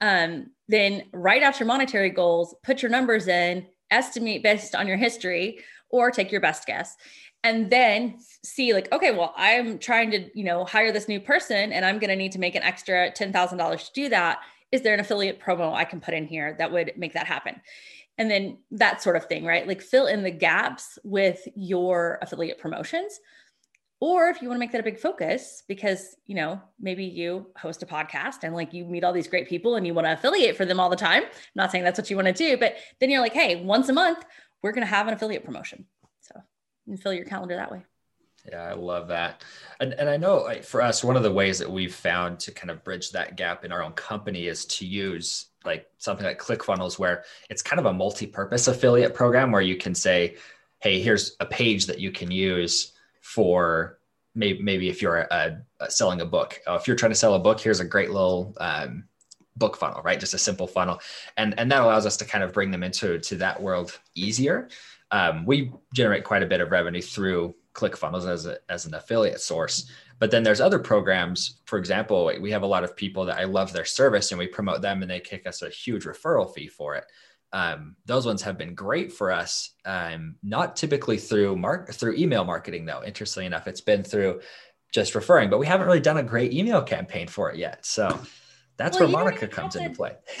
um, 0.00 0.46
then 0.66 1.04
write 1.12 1.42
out 1.42 1.60
your 1.60 1.66
monetary 1.66 2.10
goals 2.10 2.54
put 2.62 2.82
your 2.82 2.90
numbers 2.90 3.28
in 3.28 3.66
estimate 3.90 4.42
based 4.42 4.74
on 4.74 4.86
your 4.86 4.96
history 4.96 5.58
or 5.90 6.10
take 6.10 6.32
your 6.32 6.40
best 6.40 6.66
guess 6.66 6.96
and 7.42 7.70
then 7.70 8.18
see 8.42 8.74
like 8.74 8.90
okay 8.92 9.12
well 9.12 9.32
i'm 9.36 9.78
trying 9.78 10.10
to 10.10 10.28
you 10.34 10.44
know 10.44 10.64
hire 10.64 10.92
this 10.92 11.08
new 11.08 11.20
person 11.20 11.72
and 11.72 11.84
i'm 11.84 11.98
going 11.98 12.10
to 12.10 12.16
need 12.16 12.32
to 12.32 12.38
make 12.38 12.54
an 12.54 12.62
extra 12.62 13.10
$10000 13.12 13.86
to 13.86 13.92
do 13.92 14.08
that. 14.08 14.40
Is 14.72 14.82
there 14.82 14.94
an 14.94 15.00
affiliate 15.00 15.40
promo 15.40 15.72
i 15.72 15.84
can 15.84 16.00
put 16.00 16.14
in 16.14 16.26
here 16.26 16.54
that 16.58 16.70
would 16.72 16.92
make 16.96 17.14
that 17.14 17.26
happen? 17.26 17.60
And 18.18 18.30
then 18.30 18.58
that 18.72 19.02
sort 19.02 19.16
of 19.16 19.26
thing 19.26 19.44
right? 19.44 19.66
Like 19.66 19.82
fill 19.82 20.06
in 20.06 20.22
the 20.22 20.30
gaps 20.30 20.98
with 21.04 21.46
your 21.56 22.18
affiliate 22.22 22.58
promotions. 22.58 23.20
Or 24.02 24.28
if 24.28 24.40
you 24.40 24.48
want 24.48 24.56
to 24.56 24.60
make 24.60 24.72
that 24.72 24.80
a 24.80 24.84
big 24.84 24.98
focus 24.98 25.62
because 25.68 26.16
you 26.26 26.34
know 26.34 26.60
maybe 26.80 27.04
you 27.04 27.46
host 27.56 27.82
a 27.82 27.86
podcast 27.86 28.44
and 28.44 28.54
like 28.54 28.72
you 28.72 28.84
meet 28.84 29.04
all 29.04 29.12
these 29.12 29.28
great 29.28 29.48
people 29.48 29.76
and 29.76 29.86
you 29.86 29.92
want 29.92 30.06
to 30.06 30.12
affiliate 30.12 30.56
for 30.56 30.64
them 30.64 30.80
all 30.80 30.88
the 30.88 30.96
time. 30.96 31.24
I'm 31.24 31.30
not 31.54 31.70
saying 31.70 31.84
that's 31.84 31.98
what 31.98 32.08
you 32.08 32.16
want 32.16 32.28
to 32.28 32.32
do 32.32 32.56
but 32.56 32.76
then 33.00 33.10
you're 33.10 33.20
like 33.20 33.34
hey 33.34 33.62
once 33.62 33.88
a 33.88 33.92
month 33.92 34.24
we're 34.62 34.72
going 34.72 34.86
to 34.86 34.94
have 34.94 35.08
an 35.08 35.14
affiliate 35.14 35.44
promotion. 35.44 35.86
So 36.20 36.40
and 36.86 37.00
fill 37.00 37.12
your 37.12 37.24
calendar 37.24 37.56
that 37.56 37.70
way. 37.70 37.84
Yeah, 38.48 38.62
I 38.62 38.72
love 38.72 39.08
that. 39.08 39.44
And, 39.80 39.92
and 39.94 40.08
I 40.08 40.16
know 40.16 40.50
for 40.62 40.80
us, 40.80 41.04
one 41.04 41.16
of 41.16 41.22
the 41.22 41.32
ways 41.32 41.58
that 41.58 41.70
we've 41.70 41.94
found 41.94 42.40
to 42.40 42.52
kind 42.52 42.70
of 42.70 42.82
bridge 42.82 43.10
that 43.10 43.36
gap 43.36 43.64
in 43.64 43.72
our 43.72 43.82
own 43.82 43.92
company 43.92 44.46
is 44.46 44.64
to 44.66 44.86
use 44.86 45.46
like 45.64 45.86
something 45.98 46.24
like 46.24 46.40
ClickFunnels, 46.40 46.98
where 46.98 47.24
it's 47.50 47.60
kind 47.62 47.78
of 47.78 47.86
a 47.86 47.92
multi 47.92 48.26
purpose 48.26 48.66
affiliate 48.66 49.14
program 49.14 49.52
where 49.52 49.60
you 49.60 49.76
can 49.76 49.94
say, 49.94 50.36
hey, 50.78 51.00
here's 51.00 51.36
a 51.40 51.46
page 51.46 51.86
that 51.86 52.00
you 52.00 52.10
can 52.10 52.30
use 52.30 52.92
for 53.20 53.98
maybe, 54.34 54.62
maybe 54.62 54.88
if 54.88 55.02
you're 55.02 55.18
a, 55.18 55.62
a 55.80 55.90
selling 55.90 56.22
a 56.22 56.26
book. 56.26 56.58
Uh, 56.66 56.78
if 56.80 56.86
you're 56.86 56.96
trying 56.96 57.12
to 57.12 57.18
sell 57.18 57.34
a 57.34 57.38
book, 57.38 57.60
here's 57.60 57.80
a 57.80 57.84
great 57.84 58.10
little 58.10 58.54
um, 58.58 59.04
book 59.60 59.76
funnel, 59.76 60.02
right? 60.02 60.18
Just 60.18 60.34
a 60.34 60.38
simple 60.38 60.66
funnel. 60.66 60.98
And, 61.36 61.56
and 61.56 61.70
that 61.70 61.82
allows 61.82 62.06
us 62.06 62.16
to 62.16 62.24
kind 62.24 62.42
of 62.42 62.52
bring 62.52 62.72
them 62.72 62.82
into 62.82 63.20
to 63.20 63.36
that 63.36 63.62
world 63.62 63.96
easier. 64.16 64.68
Um, 65.12 65.46
we 65.46 65.72
generate 65.94 66.24
quite 66.24 66.42
a 66.42 66.46
bit 66.46 66.60
of 66.60 66.72
revenue 66.72 67.02
through 67.02 67.54
ClickFunnels 67.74 68.28
as, 68.28 68.48
as 68.68 68.86
an 68.86 68.94
affiliate 68.94 69.40
source. 69.40 69.88
But 70.18 70.30
then 70.30 70.42
there's 70.42 70.60
other 70.60 70.78
programs. 70.78 71.60
For 71.66 71.78
example, 71.78 72.32
we 72.40 72.50
have 72.50 72.62
a 72.62 72.66
lot 72.66 72.84
of 72.84 72.96
people 72.96 73.24
that 73.26 73.38
I 73.38 73.44
love 73.44 73.72
their 73.72 73.84
service 73.84 74.32
and 74.32 74.38
we 74.38 74.48
promote 74.48 74.82
them 74.82 75.02
and 75.02 75.10
they 75.10 75.20
kick 75.20 75.46
us 75.46 75.62
a 75.62 75.70
huge 75.70 76.04
referral 76.04 76.52
fee 76.52 76.68
for 76.68 76.96
it. 76.96 77.04
Um, 77.52 77.96
those 78.06 78.26
ones 78.26 78.42
have 78.42 78.56
been 78.56 78.74
great 78.74 79.12
for 79.12 79.32
us. 79.32 79.70
Um, 79.84 80.36
not 80.42 80.76
typically 80.76 81.16
through 81.16 81.56
mark 81.56 81.92
through 81.92 82.14
email 82.14 82.44
marketing 82.44 82.84
though. 82.84 83.02
Interestingly 83.04 83.46
enough, 83.46 83.66
it's 83.66 83.80
been 83.80 84.04
through 84.04 84.40
just 84.92 85.14
referring, 85.14 85.50
but 85.50 85.58
we 85.58 85.66
haven't 85.66 85.86
really 85.86 86.00
done 86.00 86.18
a 86.18 86.22
great 86.22 86.52
email 86.52 86.82
campaign 86.82 87.26
for 87.26 87.50
it 87.50 87.58
yet. 87.58 87.84
So 87.84 88.20
that's 88.80 88.98
well, 88.98 89.08
where 89.08 89.24
Monica 89.24 89.46
comes 89.46 89.76
into 89.76 89.90
play. 89.90 90.16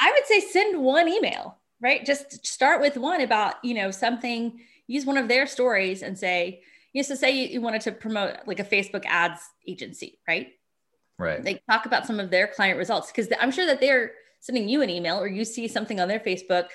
I 0.00 0.12
would 0.12 0.26
say 0.26 0.40
send 0.40 0.80
one 0.80 1.08
email, 1.08 1.58
right? 1.80 2.04
Just 2.04 2.46
start 2.46 2.80
with 2.80 2.96
one 2.96 3.20
about, 3.20 3.56
you 3.64 3.74
know, 3.74 3.90
something, 3.90 4.60
use 4.86 5.04
one 5.04 5.18
of 5.18 5.28
their 5.28 5.46
stories 5.46 6.02
and 6.02 6.16
say, 6.16 6.62
you 6.92 7.02
know, 7.02 7.06
so 7.06 7.14
say 7.14 7.32
you, 7.32 7.48
you 7.48 7.60
wanted 7.60 7.80
to 7.82 7.92
promote 7.92 8.36
like 8.46 8.60
a 8.60 8.64
Facebook 8.64 9.04
ads 9.06 9.40
agency, 9.66 10.18
right? 10.28 10.48
Right. 11.18 11.42
They 11.42 11.60
talk 11.68 11.84
about 11.84 12.06
some 12.06 12.20
of 12.20 12.30
their 12.30 12.46
client 12.46 12.78
results 12.78 13.10
because 13.10 13.28
I'm 13.40 13.50
sure 13.50 13.66
that 13.66 13.80
they're 13.80 14.12
sending 14.40 14.68
you 14.68 14.82
an 14.82 14.90
email 14.90 15.18
or 15.18 15.26
you 15.26 15.44
see 15.44 15.66
something 15.66 15.98
on 15.98 16.06
their 16.06 16.20
Facebook. 16.20 16.66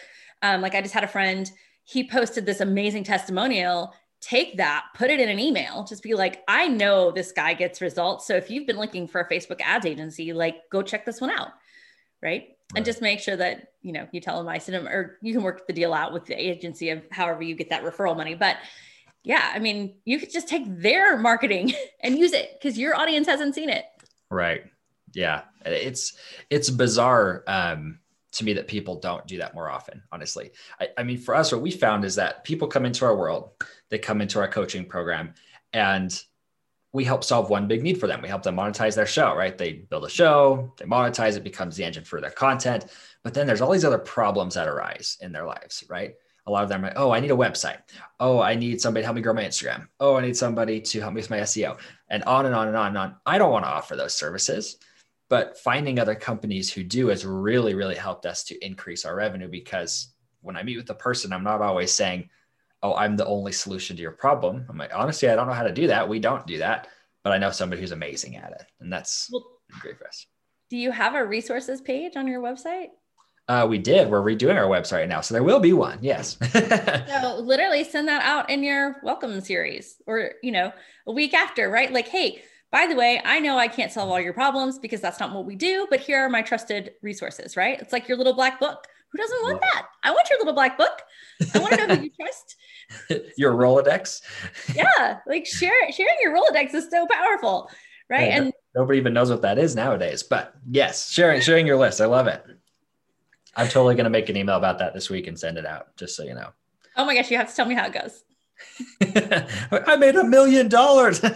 Um, 0.41 0.62
like 0.62 0.76
I 0.76 0.82
just 0.82 0.93
had 0.93 1.06
a 1.06 1.08
friend, 1.08 1.50
he 1.86 2.08
posted 2.08 2.46
this 2.46 2.60
amazing 2.60 3.06
testimonial 3.06 3.93
take 4.23 4.57
that, 4.57 4.86
put 4.95 5.09
it 5.09 5.19
in 5.19 5.27
an 5.27 5.39
email, 5.39 5.83
just 5.83 6.01
be 6.01 6.13
like, 6.13 6.43
I 6.47 6.67
know 6.67 7.12
this 7.12 7.33
guy 7.33 7.53
gets 7.53 7.81
results. 7.81 8.25
So 8.25 8.36
if 8.36 8.49
you've 8.49 8.65
been 8.65 8.77
looking 8.77 9.07
for 9.07 9.19
a 9.19 9.29
Facebook 9.29 9.59
ads 9.62 9.86
agency, 9.86 10.31
like 10.31 10.69
go 10.71 10.81
check 10.81 11.05
this 11.05 11.19
one 11.19 11.29
out. 11.29 11.49
Right. 12.21 12.29
right. 12.31 12.49
And 12.77 12.86
just 12.86 13.01
make 13.01 13.19
sure 13.19 13.36
that, 13.36 13.73
you 13.81 13.91
know, 13.91 14.07
you 14.13 14.21
tell 14.21 14.38
them 14.38 14.47
I 14.47 14.57
send 14.57 14.75
them 14.75 14.88
or 14.88 15.17
you 15.21 15.33
can 15.33 15.43
work 15.43 15.67
the 15.67 15.73
deal 15.73 15.93
out 15.93 16.13
with 16.13 16.25
the 16.25 16.36
agency 16.36 16.89
of 16.89 17.03
however 17.12 17.43
you 17.43 17.53
get 17.53 17.69
that 17.69 17.83
referral 17.83 18.15
money. 18.15 18.33
But 18.33 18.57
yeah, 19.23 19.51
I 19.53 19.59
mean, 19.59 19.95
you 20.05 20.17
could 20.19 20.31
just 20.31 20.47
take 20.47 20.63
their 20.67 21.17
marketing 21.17 21.73
and 22.03 22.17
use 22.17 22.31
it 22.31 22.57
because 22.59 22.77
your 22.77 22.95
audience 22.95 23.27
hasn't 23.27 23.55
seen 23.55 23.69
it. 23.69 23.83
Right. 24.31 24.63
Yeah. 25.13 25.41
It's, 25.65 26.17
it's 26.49 26.69
bizarre. 26.69 27.43
Um, 27.45 27.99
to 28.34 28.43
me 28.43 28.54
that 28.54 28.67
people 28.67 29.00
don't 29.00 29.26
do 29.28 29.38
that 29.38 29.54
more 29.54 29.69
often 29.69 30.04
honestly. 30.12 30.52
I, 30.80 30.89
I, 30.98 31.04
mean 31.04 31.17
for 31.17 31.36
us 31.36 31.52
what 31.52 31.62
we 31.62 31.72
found 31.72 32.04
is 32.04 32.15
that 32.15 32.43
people 32.43 32.67
come 32.67 32.86
into 32.86 33.06
our 33.06 33.15
world 33.15 33.52
they 33.89 34.00
come 34.00 34.22
into 34.22 34.39
our 34.39 34.48
coaching 34.48 34.86
program 34.86 35.34
and 35.72 36.22
we 36.91 37.04
help 37.04 37.24
solve 37.24 37.50
one 37.50 37.67
big 37.67 37.82
need 37.82 38.00
for 38.00 38.06
them. 38.06 38.22
We 38.22 38.28
help 38.28 38.43
them 38.43 38.58
monetize 38.58 38.96
their 38.96 39.06
show 39.06 39.36
right? 39.36 39.58
They 39.58 39.74
build 39.74 40.06
a 40.06 40.10
show 40.10 40.74
they 40.78 40.86
monetize 40.86 41.38
it 41.38 41.43
becomes 41.43 41.76
the 41.76 41.84
engine 41.84 42.04
for 42.04 42.22
their 42.22 42.32
content. 42.32 42.86
But 43.24 43.34
then 43.34 43.48
there's 43.48 43.62
all 43.62 43.72
these 43.72 43.86
other 43.86 44.00
problems 44.00 44.56
that 44.56 44.67
arise 44.67 45.17
in 45.22 45.32
their 45.32 45.46
lives 45.46 45.84
right? 45.89 46.15
A 46.46 46.52
lot 46.52 46.63
of 46.63 46.69
them 46.69 46.84
are 46.84 46.88
like, 46.88 46.98
oh 46.98 47.12
i 47.12 47.19
need 47.19 47.32
a 47.32 47.36
website. 47.36 47.78
Oh 48.19 48.41
i 48.41 48.56
need 48.56 48.82
somebody 48.82 49.04
to 49.04 49.06
help 49.06 49.15
me 49.15 49.22
grow 49.22 49.34
my 49.34 49.43
instagram. 49.43 49.88
Oh 50.00 50.15
i 50.15 50.22
need 50.22 50.36
somebody 50.36 50.82
to 50.82 51.02
help 51.02 51.13
me 51.13 51.22
with 51.22 51.30
my 51.30 51.39
seo 51.39 51.78
and 52.10 52.24
on 52.24 52.46
and 52.48 52.56
on 52.56 52.67
and 52.67 52.78
on 52.78 52.88
and 52.88 52.98
on. 52.98 53.15
I 53.26 53.38
don't 53.38 53.52
want 53.52 53.65
to 53.65 53.69
offer 53.69 53.96
those 53.96 54.15
services 54.15 54.78
but 55.29 55.57
finding 55.57 55.99
other 55.99 56.15
companies 56.15 56.71
who 56.71 56.83
do 56.83 57.07
has 57.07 57.25
really 57.25 57.73
really 57.73 57.95
helped 57.95 58.25
us 58.25 58.43
to 58.43 58.65
increase 58.65 59.05
our 59.05 59.15
revenue 59.15 59.47
because 59.47 60.13
when 60.41 60.55
i 60.55 60.63
meet 60.63 60.77
with 60.77 60.88
the 60.88 60.93
person 60.93 61.33
i'm 61.33 61.43
not 61.43 61.62
always 61.62 61.91
saying 61.91 62.29
oh 62.81 62.95
i'm 62.95 63.15
the 63.15 63.25
only 63.25 63.51
solution 63.51 63.95
to 63.95 64.01
your 64.01 64.12
problem 64.12 64.65
i'm 64.69 64.77
like 64.77 64.93
honestly 64.93 65.29
i 65.29 65.36
don't 65.36 65.47
know 65.47 65.53
how 65.53 65.63
to 65.63 65.73
do 65.73 65.88
that 65.88 66.07
we 66.07 66.19
don't 66.19 66.47
do 66.47 66.57
that 66.57 66.88
but 67.23 67.33
i 67.33 67.38
know 67.38 67.51
somebody 67.51 67.81
who's 67.81 67.91
amazing 67.91 68.36
at 68.36 68.51
it 68.51 68.65
and 68.79 68.91
that's 68.91 69.29
well, 69.31 69.45
great 69.79 69.97
for 69.97 70.07
us 70.07 70.25
do 70.69 70.77
you 70.77 70.91
have 70.91 71.15
a 71.15 71.25
resources 71.25 71.81
page 71.81 72.15
on 72.15 72.27
your 72.27 72.41
website 72.41 72.89
uh, 73.49 73.67
we 73.69 73.77
did. 73.77 74.09
We're 74.09 74.21
redoing 74.21 74.55
our 74.55 74.67
website 74.67 75.09
now, 75.09 75.19
so 75.19 75.33
there 75.33 75.43
will 75.43 75.59
be 75.59 75.73
one. 75.73 75.99
Yes. 76.01 76.38
so 76.53 77.39
literally 77.39 77.83
send 77.83 78.07
that 78.07 78.23
out 78.23 78.49
in 78.49 78.63
your 78.63 79.01
welcome 79.03 79.41
series, 79.41 79.97
or 80.07 80.36
you 80.41 80.51
know, 80.51 80.71
a 81.05 81.12
week 81.12 81.33
after, 81.33 81.69
right? 81.69 81.91
Like, 81.91 82.07
hey, 82.07 82.41
by 82.73 82.88
the 82.88 82.95
way, 82.95 83.21
I 83.23 83.39
know 83.39 83.59
I 83.59 83.67
can't 83.67 83.91
solve 83.91 84.09
all 84.09 84.19
your 84.19 84.33
problems 84.33 84.79
because 84.79 84.99
that's 84.99 85.19
not 85.19 85.31
what 85.31 85.45
we 85.45 85.55
do, 85.55 85.86
but 85.91 85.99
here 85.99 86.17
are 86.17 86.27
my 86.27 86.41
trusted 86.41 86.93
resources, 87.03 87.55
right? 87.55 87.79
It's 87.79 87.93
like 87.93 88.07
your 88.07 88.17
little 88.17 88.33
black 88.33 88.59
book. 88.59 88.88
Who 89.12 89.19
doesn't 89.19 89.43
want 89.43 89.62
that? 89.62 89.86
I 90.01 90.09
want 90.09 90.27
your 90.31 90.39
little 90.39 90.55
black 90.55 90.75
book. 90.75 91.03
I 91.53 91.59
want 91.59 91.73
to 91.73 91.86
know 91.86 91.95
who 91.95 92.01
you 92.05 92.12
trust. 92.19 92.55
your 93.38 93.53
Rolodex. 93.53 94.23
yeah, 94.73 95.19
like 95.27 95.45
share, 95.45 95.71
sharing 95.91 96.15
your 96.23 96.36
Rolodex 96.36 96.73
is 96.73 96.89
so 96.89 97.05
powerful, 97.05 97.69
right? 98.09 98.29
Yeah, 98.29 98.38
and 98.38 98.53
nobody 98.75 98.97
even 98.97 99.13
knows 99.13 99.29
what 99.29 99.43
that 99.43 99.59
is 99.59 99.75
nowadays. 99.75 100.23
But 100.23 100.55
yes, 100.67 101.12
sharing 101.12 101.41
sharing 101.41 101.67
your 101.67 101.77
list. 101.77 102.01
I 102.01 102.05
love 102.05 102.25
it. 102.25 102.43
I'm 103.55 103.67
totally 103.67 103.93
going 103.93 104.05
to 104.05 104.09
make 104.09 104.29
an 104.29 104.36
email 104.36 104.57
about 104.57 104.79
that 104.79 104.95
this 104.95 105.12
week 105.12 105.27
and 105.27 105.39
send 105.39 105.59
it 105.59 105.65
out, 105.67 105.95
just 105.95 106.15
so 106.15 106.23
you 106.23 106.33
know. 106.33 106.49
Oh 106.97 107.05
my 107.05 107.13
gosh, 107.13 107.29
you 107.29 107.38
have 107.38 107.51
to 107.51 107.55
tell 107.55 107.67
me 107.67 107.75
how 107.75 107.86
it 107.86 107.93
goes. 107.93 108.23
I 109.02 109.95
made 109.97 110.15
a 110.15 110.23
million 110.23 110.67
dollars. 110.67 111.21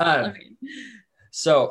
Um, 0.00 0.32
so, 1.30 1.70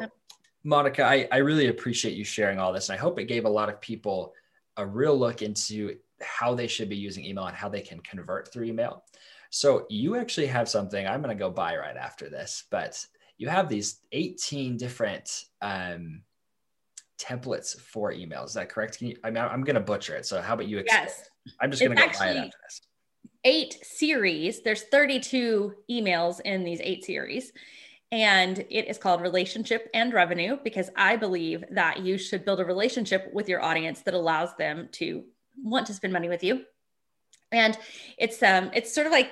Monica, 0.64 1.04
I, 1.04 1.28
I 1.32 1.38
really 1.38 1.68
appreciate 1.68 2.16
you 2.16 2.24
sharing 2.24 2.60
all 2.60 2.72
this. 2.72 2.88
And 2.88 2.98
I 2.98 3.02
hope 3.02 3.20
it 3.20 3.26
gave 3.26 3.44
a 3.44 3.50
lot 3.50 3.68
of 3.68 3.82
people 3.82 4.34
a 4.78 4.86
real 4.86 5.18
look 5.18 5.42
into 5.42 5.98
how 6.22 6.54
they 6.54 6.68
should 6.68 6.88
be 6.88 6.96
using 6.96 7.26
email 7.26 7.48
and 7.48 7.58
how 7.58 7.68
they 7.68 7.82
can 7.82 8.00
convert 8.00 8.54
through 8.54 8.66
email. 8.66 9.04
So, 9.50 9.86
you 9.90 10.16
actually 10.16 10.48
have 10.48 10.70
something 10.70 11.06
I'm 11.06 11.22
going 11.22 11.36
to 11.36 11.40
go 11.40 11.50
buy 11.50 11.76
right 11.76 11.98
after 11.98 12.30
this, 12.30 12.64
but 12.70 13.06
you 13.38 13.50
have 13.50 13.68
these 13.68 14.00
18 14.14 14.78
different 14.78 15.46
um, 15.62 16.22
templates 17.20 17.78
for 17.78 18.14
emails. 18.14 18.46
Is 18.46 18.54
that 18.54 18.70
correct? 18.70 19.00
Can 19.00 19.08
you, 19.08 19.18
I 19.26 19.32
mean, 19.32 19.44
I'm 19.44 19.64
going 19.64 19.76
to 19.76 19.82
butcher 19.82 20.16
it. 20.16 20.26
So, 20.26 20.42
how 20.42 20.54
about 20.54 20.68
you? 20.68 20.78
Explain? 20.78 21.04
Yes. 21.04 21.30
I'm 21.60 21.70
just 21.70 21.84
going 21.84 21.98
to 21.98 22.02
go 22.02 22.12
buy 22.18 22.30
it 22.30 22.38
after 22.38 22.58
this 22.64 22.82
eight 23.44 23.78
series. 23.84 24.62
There's 24.62 24.84
32 24.84 25.76
emails 25.90 26.40
in 26.42 26.64
these 26.64 26.82
eight 26.82 27.04
series. 27.04 27.52
And 28.12 28.60
it 28.70 28.88
is 28.90 28.98
called 28.98 29.22
Relationship 29.22 29.90
and 29.94 30.14
Revenue 30.14 30.58
because 30.64 30.90
I 30.96 31.16
believe 31.16 31.64
that 31.72 32.02
you 32.02 32.18
should 32.18 32.44
build 32.44 32.60
a 32.60 32.66
relationship 32.66 33.30
with 33.34 33.48
your 33.48 33.64
audience 33.64 34.02
that 34.02 34.14
allows 34.14 34.56
them 34.58 34.90
to 34.94 35.24
want 35.64 35.88
to 35.88 35.94
spend 35.94 36.12
money 36.12 36.28
with 36.28 36.44
you. 36.44 36.66
And 37.54 37.78
it's 38.18 38.42
um 38.44 38.72
it's 38.74 38.94
sort 38.94 39.08
of 39.08 39.14
like 39.14 39.32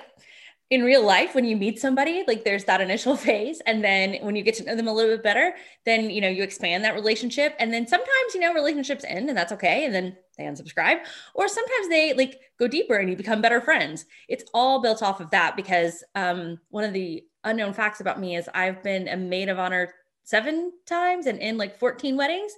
in 0.70 0.84
real 0.84 1.04
life 1.04 1.34
when 1.34 1.44
you 1.44 1.56
meet 1.56 1.80
somebody 1.80 2.22
like 2.26 2.44
there's 2.44 2.64
that 2.64 2.80
initial 2.80 3.16
phase 3.26 3.60
and 3.66 3.84
then 3.84 4.16
when 4.22 4.36
you 4.36 4.42
get 4.42 4.54
to 4.54 4.64
know 4.64 4.76
them 4.76 4.88
a 4.88 4.92
little 4.92 5.16
bit 5.16 5.22
better 5.22 5.54
then 5.84 6.08
you 6.08 6.20
know 6.20 6.28
you 6.28 6.42
expand 6.42 6.84
that 6.84 6.94
relationship 6.94 7.54
and 7.58 7.72
then 7.72 7.86
sometimes 7.86 8.34
you 8.34 8.40
know 8.40 8.54
relationships 8.54 9.04
end 9.06 9.28
and 9.28 9.36
that's 9.36 9.52
okay 9.52 9.84
and 9.84 9.94
then 9.94 10.16
they 10.38 10.44
unsubscribe 10.44 11.00
or 11.34 11.48
sometimes 11.48 11.88
they 11.88 12.14
like 12.14 12.40
go 12.58 12.68
deeper 12.68 12.96
and 12.96 13.10
you 13.10 13.16
become 13.16 13.40
better 13.40 13.60
friends. 13.60 14.04
It's 14.28 14.44
all 14.54 14.80
built 14.80 15.02
off 15.02 15.20
of 15.20 15.30
that 15.30 15.56
because 15.56 16.04
um, 16.14 16.58
one 16.68 16.84
of 16.84 16.92
the 16.92 17.24
unknown 17.42 17.72
facts 17.72 18.00
about 18.02 18.20
me 18.20 18.36
is 18.36 18.50
i've 18.52 18.82
been 18.82 19.08
a 19.08 19.16
maid 19.16 19.48
of 19.48 19.58
honor 19.58 19.94
seven 20.24 20.70
times 20.84 21.26
and 21.26 21.38
in 21.38 21.56
like 21.56 21.78
14 21.78 22.16
weddings. 22.16 22.52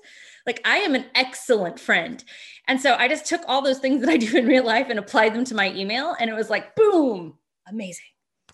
Like 0.46 0.60
i 0.64 0.78
am 0.78 0.94
an 0.94 1.06
excellent 1.14 1.80
friend. 1.80 2.22
And 2.68 2.80
so 2.80 2.94
i 2.94 3.08
just 3.08 3.26
took 3.26 3.42
all 3.46 3.62
those 3.62 3.78
things 3.78 4.00
that 4.00 4.10
i 4.10 4.16
do 4.16 4.36
in 4.36 4.46
real 4.46 4.64
life 4.64 4.88
and 4.90 4.98
applied 4.98 5.34
them 5.34 5.44
to 5.46 5.54
my 5.54 5.72
email 5.72 6.14
and 6.18 6.28
it 6.28 6.34
was 6.34 6.50
like 6.50 6.74
boom 6.76 7.38
amazing. 7.68 8.04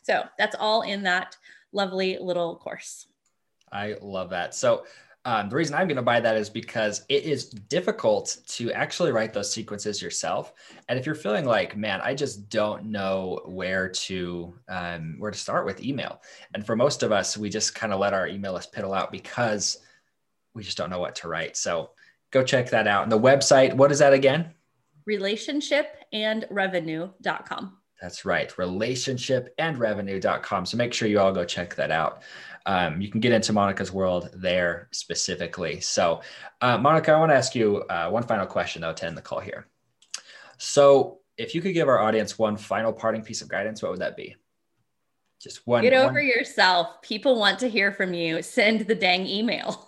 So 0.03 0.25
that's 0.38 0.57
all 0.59 0.83
in 0.83 1.03
that 1.03 1.37
lovely 1.73 2.18
little 2.21 2.57
course. 2.57 3.07
I 3.71 3.97
love 4.01 4.31
that. 4.31 4.55
So 4.55 4.87
um, 5.25 5.49
the 5.51 5.57
reason 5.57 5.75
I'm 5.75 5.88
going 5.88 5.97
to 5.97 6.03
buy 6.03 6.21
that 6.21 6.37
is 6.37 6.49
because 6.49 7.05
it 7.09 7.25
is 7.25 7.51
difficult 7.51 8.38
to 8.49 8.73
actually 8.73 9.11
write 9.12 9.33
those 9.35 9.53
sequences 9.53 10.01
yourself. 10.01 10.55
And 10.88 10.97
if 10.99 11.05
you're 11.05 11.14
feeling 11.14 11.44
like, 11.44 11.77
man, 11.77 12.01
I 12.03 12.14
just 12.14 12.49
don't 12.49 12.87
know 12.87 13.42
where 13.44 13.90
to 13.90 14.55
um, 14.68 15.16
where 15.18 15.31
to 15.31 15.38
start 15.38 15.66
with 15.66 15.83
email, 15.83 16.23
and 16.55 16.64
for 16.64 16.77
most 16.77 17.03
of 17.03 17.12
us, 17.12 17.37
we 17.37 17.51
just 17.51 17.75
kind 17.75 17.92
of 17.92 18.01
let 18.01 18.14
our 18.14 18.27
email 18.27 18.55
list 18.55 18.73
piddle 18.73 18.97
out 18.97 19.12
because 19.12 19.77
we 20.55 20.62
just 20.62 20.79
don't 20.79 20.88
know 20.88 21.01
what 21.01 21.16
to 21.16 21.29
write. 21.29 21.59
So 21.59 21.90
go 22.31 22.42
check 22.42 22.71
that 22.71 22.87
out. 22.87 23.03
And 23.03 23.12
the 23.12 23.18
website, 23.18 23.75
what 23.75 23.92
is 23.92 23.99
that 23.99 24.14
again? 24.14 24.55
Relationshipandrevenue.com. 25.09 27.78
That's 28.01 28.25
right, 28.25 28.49
relationshipandrevenue.com. 28.51 30.67
So 30.67 30.77
make 30.77 30.95
sure 30.95 31.09
you 31.09 31.19
all 31.19 31.33
go 31.33 31.45
check 31.45 31.75
that 31.75 31.91
out. 31.91 32.23
Um, 32.67 33.01
you 33.01 33.09
can 33.09 33.21
get 33.21 33.33
into 33.33 33.53
Monica's 33.53 33.93
world 33.93 34.31
there 34.35 34.89
specifically. 34.93 35.81
So, 35.81 36.21
uh, 36.61 36.79
Monica, 36.79 37.13
I 37.13 37.19
want 37.19 37.33
to 37.33 37.37
ask 37.37 37.55
you 37.55 37.79
uh, 37.89 38.11
one 38.11 38.23
final 38.23 38.47
question, 38.47 38.83
though, 38.83 38.93
to 38.93 39.07
end 39.07 39.17
the 39.17 39.23
call 39.23 39.41
here. 39.41 39.67
So, 40.59 41.21
if 41.37 41.55
you 41.55 41.63
could 41.63 41.73
give 41.73 41.89
our 41.89 42.01
audience 42.01 42.39
one 42.39 42.57
final 42.57 42.93
parting 42.93 43.23
piece 43.23 43.43
of 43.43 43.49
guidance, 43.49 43.83
what 43.83 43.93
would 43.93 44.01
that 44.01 44.17
be? 44.17 44.37
Just 45.41 45.67
one. 45.67 45.83
Get 45.83 45.95
over 45.95 46.15
one... 46.15 46.27
yourself. 46.27 47.01
People 47.03 47.39
want 47.39 47.59
to 47.61 47.69
hear 47.69 47.93
from 47.93 48.13
you. 48.13 48.43
Send 48.43 48.83
the 48.83 48.95
dang 48.95 49.27
email. 49.27 49.87